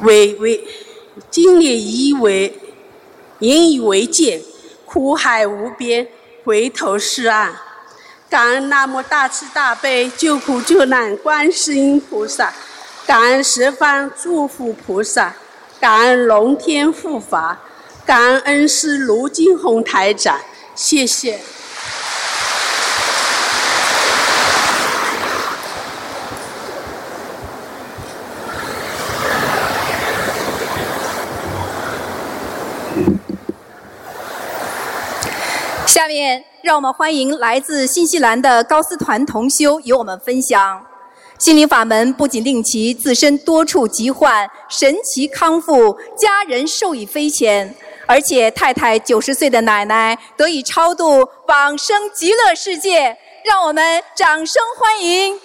[0.01, 0.67] 为为
[1.31, 2.59] 经历以为
[3.39, 4.41] 引以为戒，
[4.93, 6.07] 苦海无边，
[6.43, 7.51] 回头是岸。
[8.29, 12.53] 感恩那么大慈大悲救苦救难观世音菩萨，
[13.07, 15.33] 感恩十方诸佛菩萨，
[15.79, 17.59] 感恩龙天护法，
[18.05, 20.39] 感恩恩师卢金红台长，
[20.75, 21.39] 谢谢。
[36.03, 36.43] 下面。
[36.61, 40.85] 让我们欢迎来自新西兰的高斯团同修与我们分享，
[41.39, 47.73] 心灵法门不仅令其自身多处疾患神奇康复，家人受益匪浅，
[48.05, 55.39] 而且太太九十岁的奶奶得以超度往生极乐世界，让我们掌声欢迎。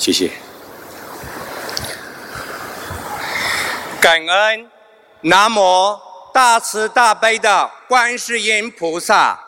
[0.00, 0.30] 谢谢。
[4.00, 4.70] 感恩
[5.20, 6.00] 南无
[6.32, 9.38] 大慈大悲的观世音菩萨，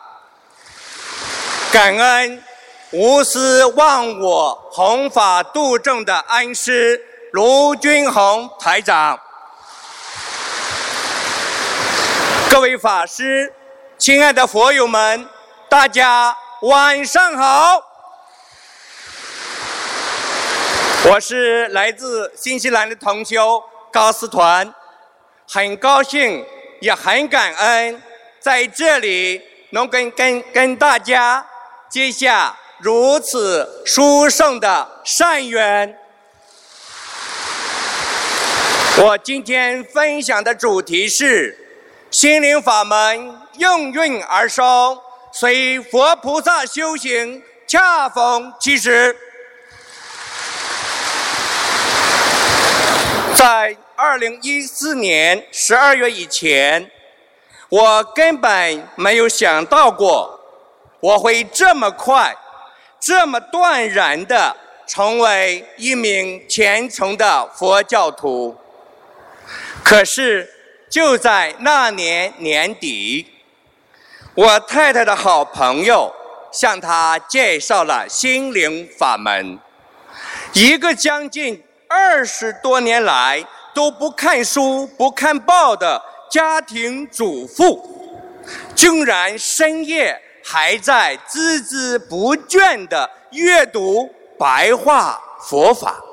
[1.71, 2.43] 感恩
[2.91, 7.01] 无私忘我、弘法度众的恩师
[7.31, 9.19] 卢军宏台长，
[12.51, 13.51] 各位法师，
[13.97, 15.27] 亲爱的佛友们，
[15.67, 17.92] 大家晚上好。
[21.05, 24.73] 我是来自新西兰的同修高思团，
[25.49, 26.45] 很高兴
[26.79, 28.01] 也很感恩
[28.39, 29.41] 在这里
[29.71, 31.45] 能跟跟跟大家
[31.89, 35.99] 结下如此殊胜的善缘。
[38.99, 44.97] 我今天分享的主题是心灵法门应运而生，
[45.33, 49.13] 随佛菩萨修行，恰逢其时。
[53.35, 56.91] 在二零一四年十二月以前，
[57.69, 60.39] 我根本没有想到过
[60.99, 62.35] 我会这么快、
[62.99, 64.55] 这么断然的
[64.85, 68.55] 成为一名虔诚的佛教徒。
[69.83, 70.47] 可是
[70.89, 73.25] 就在那年年底，
[74.35, 76.13] 我太太的好朋友
[76.51, 79.57] 向她介绍了心灵法门，
[80.53, 81.63] 一个将近。
[81.95, 88.19] 二十多年来都不看书、不看报的家庭主妇，
[88.73, 96.03] 竟然深夜还在孜孜不倦地阅读白话佛法。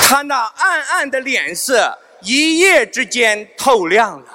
[0.00, 4.26] 他那暗暗的脸色一夜之间透亮了，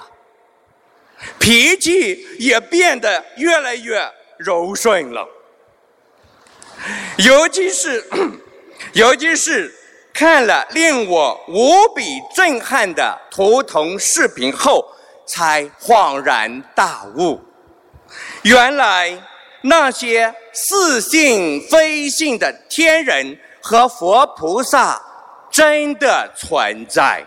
[1.39, 4.07] 脾气也变得越来越
[4.37, 5.27] 柔顺了。
[7.17, 8.03] 尤其是，
[8.93, 9.73] 尤其是
[10.13, 14.85] 看了令我无比震撼的图腾视频后，
[15.25, 17.39] 才恍然大悟，
[18.41, 19.17] 原来
[19.61, 25.01] 那些似信非信的天人和佛菩萨
[25.49, 27.23] 真的存在，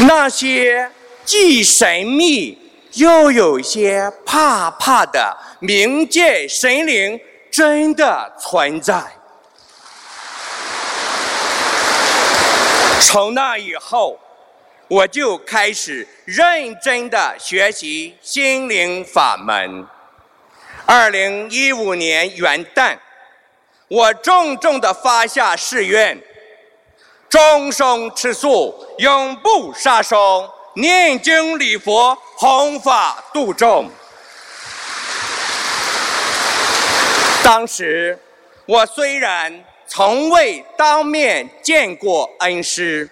[0.00, 0.90] 那些
[1.24, 2.58] 既神秘
[2.94, 5.36] 又有些怕怕的。
[5.60, 9.04] 冥界神灵真的存在。
[13.02, 14.18] 从那以后，
[14.88, 19.86] 我就开始认真的学习心灵法门。
[20.86, 22.96] 二零一五年元旦，
[23.88, 26.18] 我重重的发下誓愿：
[27.28, 33.90] 终生吃素，永不杀生，念经礼佛，弘法度众。
[37.42, 38.18] 当时，
[38.66, 43.08] 我虽然从未当面见过恩师，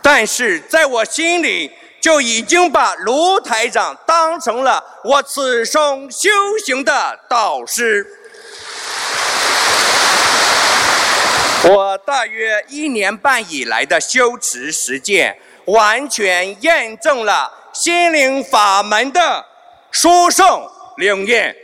[0.00, 1.70] 但是在我心里
[2.00, 6.30] 就已经把卢台长当成了我此生修
[6.64, 8.06] 行的导师。
[11.64, 19.44] 我大约一年半以来的修持实践，完全验证了心灵法门的
[19.90, 20.66] 殊胜
[20.96, 21.54] 灵验。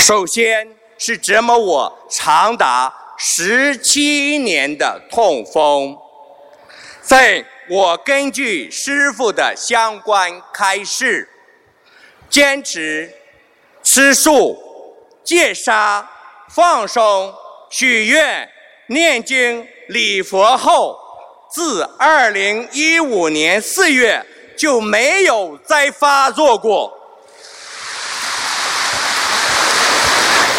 [0.00, 5.96] 首先是折磨我长达十七年的痛风，
[7.02, 11.28] 在我根据师傅的相关开示，
[12.30, 13.12] 坚持
[13.82, 14.58] 吃素、
[15.22, 16.10] 戒杀、
[16.48, 17.34] 放生、
[17.68, 18.48] 许愿、
[18.86, 20.98] 念经、礼佛后，
[21.52, 24.24] 自二零一五年四月
[24.56, 26.99] 就没有再发作过。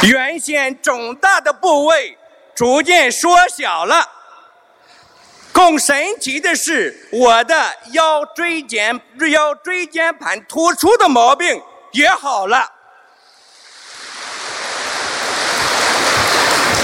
[0.04, 2.18] 原先肿大的部位
[2.56, 4.10] 逐渐缩小了，
[5.52, 9.00] 更神奇的是，我的腰椎间
[9.32, 12.68] 腰椎间盘突出的毛病也好了。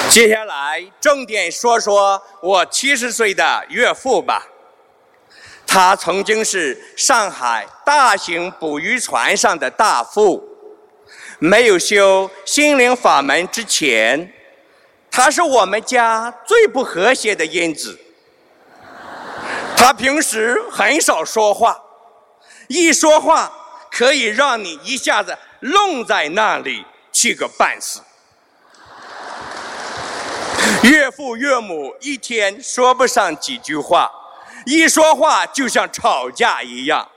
[0.10, 4.44] 接下来重点说说我七十岁的岳父吧，
[5.66, 10.47] 他曾经是上海大型捕鱼船上的大副。
[11.40, 14.34] 没有修心灵法门之前，
[15.12, 18.00] 他是我们家最不和谐的因子。
[19.76, 21.80] 他平时很少说话，
[22.68, 23.52] 一说话
[23.92, 28.02] 可以让你一下子愣在那里，气个半死。
[30.82, 34.12] 岳父岳母一天说不上几句话，
[34.66, 37.08] 一说话就像吵架一样。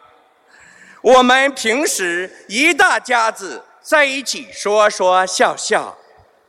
[1.01, 3.65] 我们平时一大家子。
[3.83, 5.97] 在一起说说笑笑。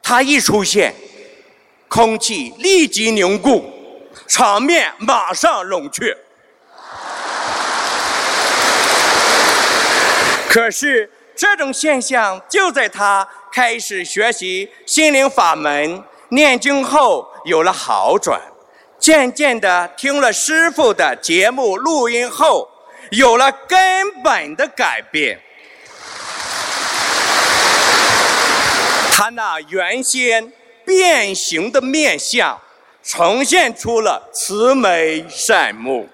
[0.04, 0.94] 他一出现，
[1.88, 3.72] 空气立即凝固，
[4.28, 6.18] 场面马上冷却。
[10.50, 18.42] 可是这种现象就在他开始学习心灵法门、念经后有了好转，
[19.00, 22.68] 渐渐的听了师傅的节目录音后，
[23.12, 25.40] 有了根本的改变。
[29.22, 30.52] 他那原先
[30.84, 32.60] 变形的面相，
[33.04, 36.08] 呈现出了慈眉善目；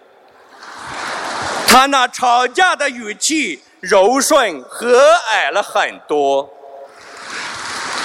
[1.66, 6.54] 他那吵架的语气柔顺和蔼了很多。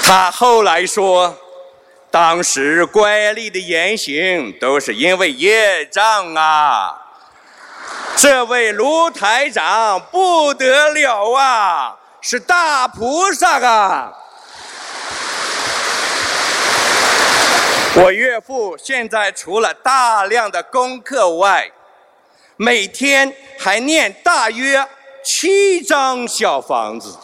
[0.04, 1.36] 他后来说，
[2.08, 6.96] 当时乖戾的言行都是因为业障啊。
[8.14, 14.12] 这位卢台长不得了啊，是大菩萨啊！
[17.94, 21.70] 我岳父现在除了大量的功课外，
[22.56, 24.88] 每天还念大约
[25.22, 27.18] 七张小房子。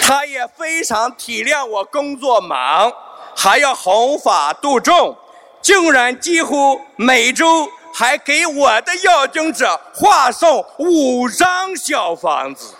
[0.00, 2.92] 他也非常体谅我工作忙，
[3.36, 5.16] 还要弘法度众，
[5.60, 12.74] 竟然几乎每周还给我的要经者画送五张小房子。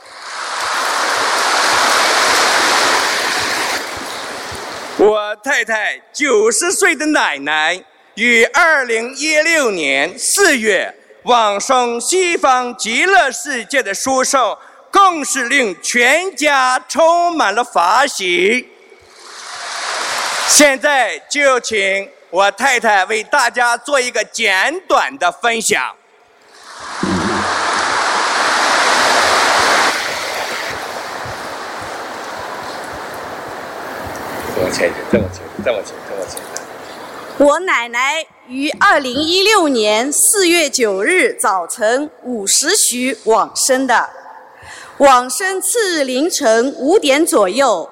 [5.03, 7.83] 我太太九十岁的奶奶
[8.17, 14.55] 于二零一六年四月往生西方极乐世界的殊胜，
[14.91, 18.69] 更是令全家充满了法喜。
[20.47, 25.97] 现在就请我太太为大家做一个简短的分享。
[34.71, 36.41] 这么前这么前，这么前，这么前。
[37.39, 44.09] 我奶奶于二零一六年四月九日早晨五时许往生的。
[44.99, 47.91] 往生次日凌晨五点左右，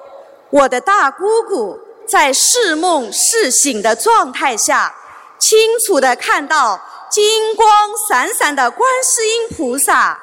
[0.51, 4.95] 我的大姑姑在似梦似醒的状态下，
[5.39, 7.67] 清楚地看到金光
[8.07, 10.17] 闪闪的观世音菩萨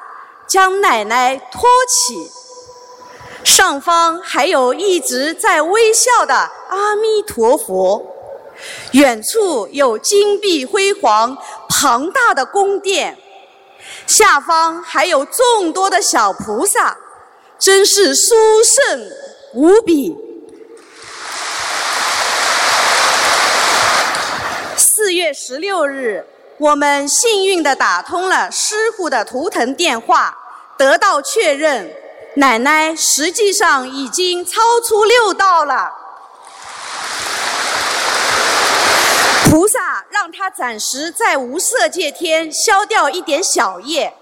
[0.47, 2.31] 将奶奶托起。
[3.47, 6.35] 上方还有一直在微笑的
[6.67, 8.05] 阿弥陀佛，
[8.91, 11.35] 远处有金碧辉煌、
[11.69, 13.17] 庞大的宫殿，
[14.05, 16.97] 下方还有众多的小菩萨，
[17.57, 19.09] 真是殊胜
[19.53, 20.13] 无比。
[24.75, 26.27] 四月十六日，
[26.57, 30.37] 我们幸运地打通了师傅的图腾电话，
[30.77, 31.89] 得到确认。
[32.37, 35.91] 奶奶实际上已经超出六道了，
[39.49, 44.13] 菩萨让她暂时在无色界天消掉一点小业，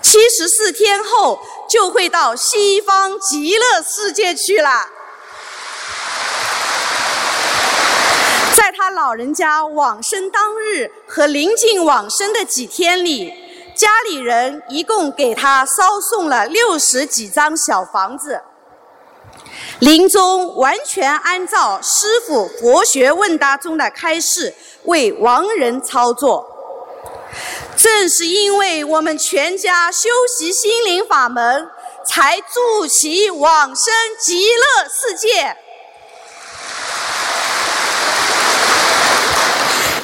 [0.00, 1.38] 七十四天后
[1.68, 4.88] 就会到西方极乐世界去了。
[8.56, 13.51] 在他老人家往生当日和临近往生的几天里。
[13.74, 18.42] 家里人一共给他烧送了六十几张小房子，
[19.78, 24.54] 临终完全按照师傅佛学问答中的开示
[24.84, 26.48] 为亡人操作。
[27.76, 31.68] 正是因为我们全家修习心灵法门，
[32.06, 35.56] 才助其往生极乐世界。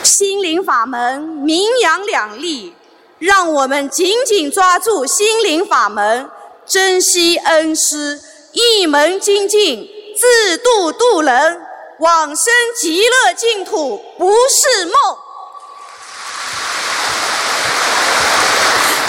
[0.02, 2.74] 心灵法门名扬两利。
[3.18, 6.30] 让我们紧紧抓住心灵法门，
[6.64, 8.20] 珍惜恩师，
[8.52, 11.60] 一门精进，自度度人，
[11.98, 14.94] 往生极乐净土不是梦。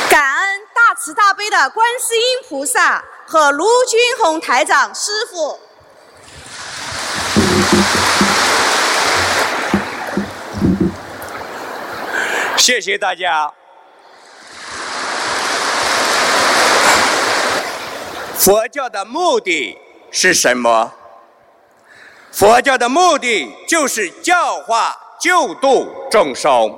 [0.09, 5.59] 感恩大慈大悲的观世音菩萨和卢军宏台长师傅。
[12.57, 13.53] 谢谢大家。
[18.49, 19.77] 佛教的目的
[20.09, 20.91] 是什么？
[22.31, 26.75] 佛教的目的就是教化、救度众生。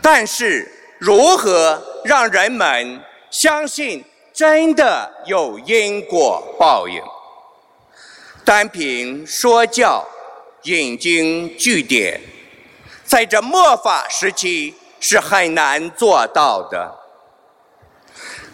[0.00, 0.66] 但是，
[0.98, 7.02] 如何让人们相信真的有因果报应？
[8.42, 10.08] 单凭说教、
[10.62, 12.18] 引经据典，
[13.04, 16.96] 在这末法时期是很难做到的。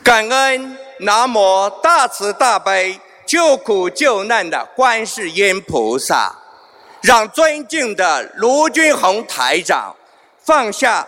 [0.03, 6.35] 感恩南无大慈大悲救苦救难的观世音菩萨，
[7.03, 9.95] 让尊敬的卢俊宏台长
[10.43, 11.07] 放下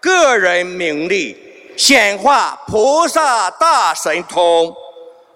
[0.00, 1.36] 个人名利，
[1.76, 4.72] 显化菩萨大神通，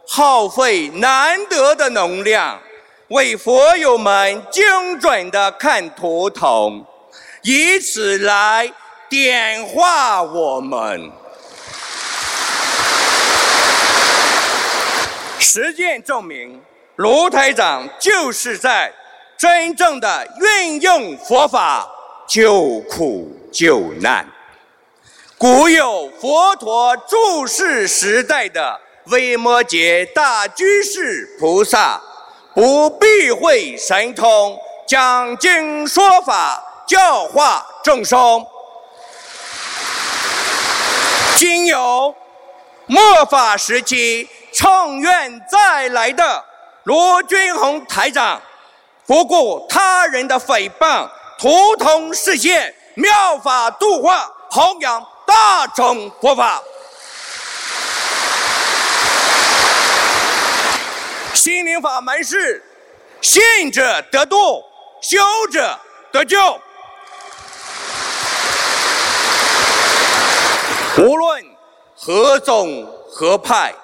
[0.07, 2.61] 耗费难得的能量，
[3.09, 6.85] 为佛友们精准的看图腾，
[7.43, 8.73] 以此来
[9.09, 11.11] 点化我们。
[15.55, 16.63] 实践证明，
[16.97, 18.91] 卢台长就是在
[19.37, 21.87] 真正的运用佛法
[22.27, 24.27] 救苦救难。
[25.37, 32.01] 古有佛陀住世时代的维摩诘大居士菩萨，
[32.55, 38.43] 不避讳神通，讲经说法，教化众生。
[41.37, 42.15] 今有
[42.87, 44.27] 末法时期。
[44.53, 46.45] 创愿再来的
[46.85, 48.41] 罗军宏台长，
[49.07, 56.63] 不顾他人的诽谤，图腾世界妙法度化，弘扬大乘佛法。
[61.35, 62.63] 心灵法门是
[63.21, 64.63] 信者得度，
[65.01, 65.19] 修
[65.51, 65.79] 者
[66.13, 66.61] 得救。
[70.99, 71.45] 无论
[71.97, 73.75] 何种何派。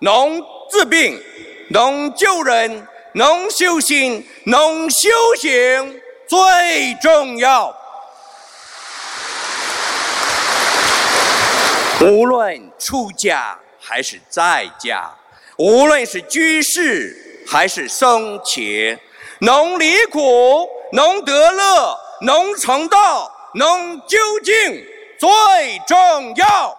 [0.00, 1.22] 能治病，
[1.70, 7.74] 能救人，能修心，能修行最重要。
[12.02, 15.10] 无论出家还是在家，
[15.56, 19.00] 无论是居士还是僧伽，
[19.40, 24.54] 能离苦，能得乐，能成道，能究竟
[25.18, 26.78] 最重要。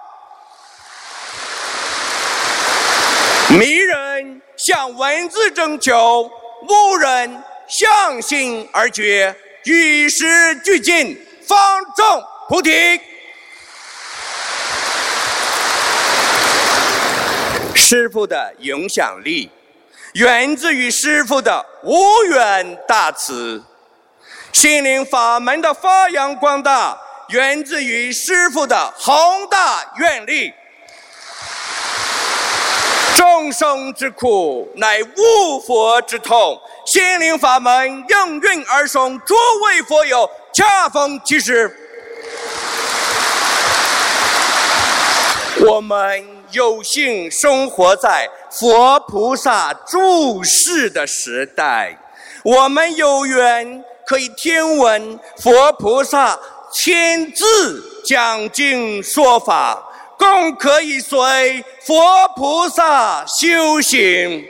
[3.49, 6.29] 迷人向文字征求，
[6.67, 9.33] 悟人向心而觉，
[9.63, 11.17] 与时俱进，
[11.47, 11.57] 方
[11.95, 12.99] 正菩提。
[17.73, 19.49] 师父的影响力
[20.15, 23.63] 源自于师父的无缘大慈，
[24.51, 30.53] 心灵法门的发扬光大源自于师父的宏大愿力。
[33.17, 36.61] 众生之苦，乃悟佛之痛。
[36.85, 39.33] 心灵法门应运而生，诸
[39.65, 41.75] 位佛友恰逢其时。
[45.61, 51.97] 我们有幸生活在佛菩萨注视的时代，
[52.43, 56.37] 我们有缘可以听闻佛菩萨
[56.71, 59.83] 亲自讲经说法。
[60.17, 64.45] 更可以随佛菩萨修行。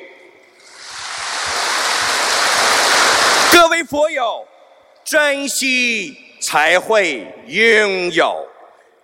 [3.51, 4.47] 各位佛友，
[5.03, 8.47] 珍惜才会拥有，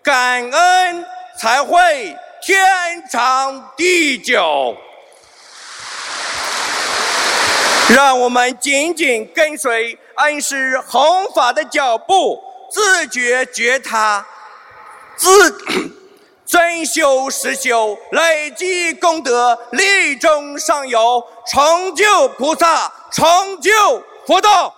[0.02, 1.06] 感恩
[1.40, 2.66] 才会天
[3.12, 4.78] 长地久。
[7.90, 12.42] 让我们紧紧跟随恩师弘法的脚步，
[12.72, 14.26] 自觉觉他，
[15.18, 16.03] 自。
[16.54, 23.72] 真修实修，累积功德，力争上游，成就菩萨，成就
[24.28, 24.72] 佛道。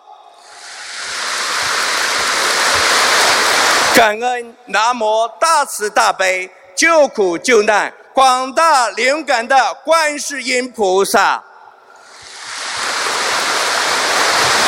[3.93, 11.43] 感恩南无大慈大悲救苦救难广大灵感的观世音菩萨，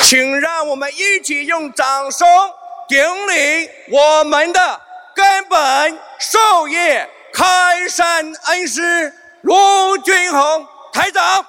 [0.03, 2.27] 请让我们一起用掌声
[2.89, 2.99] 顶
[3.29, 4.81] 礼我们的。
[5.17, 9.11] 根本授业开山恩师
[9.41, 11.43] 卢俊宏台长。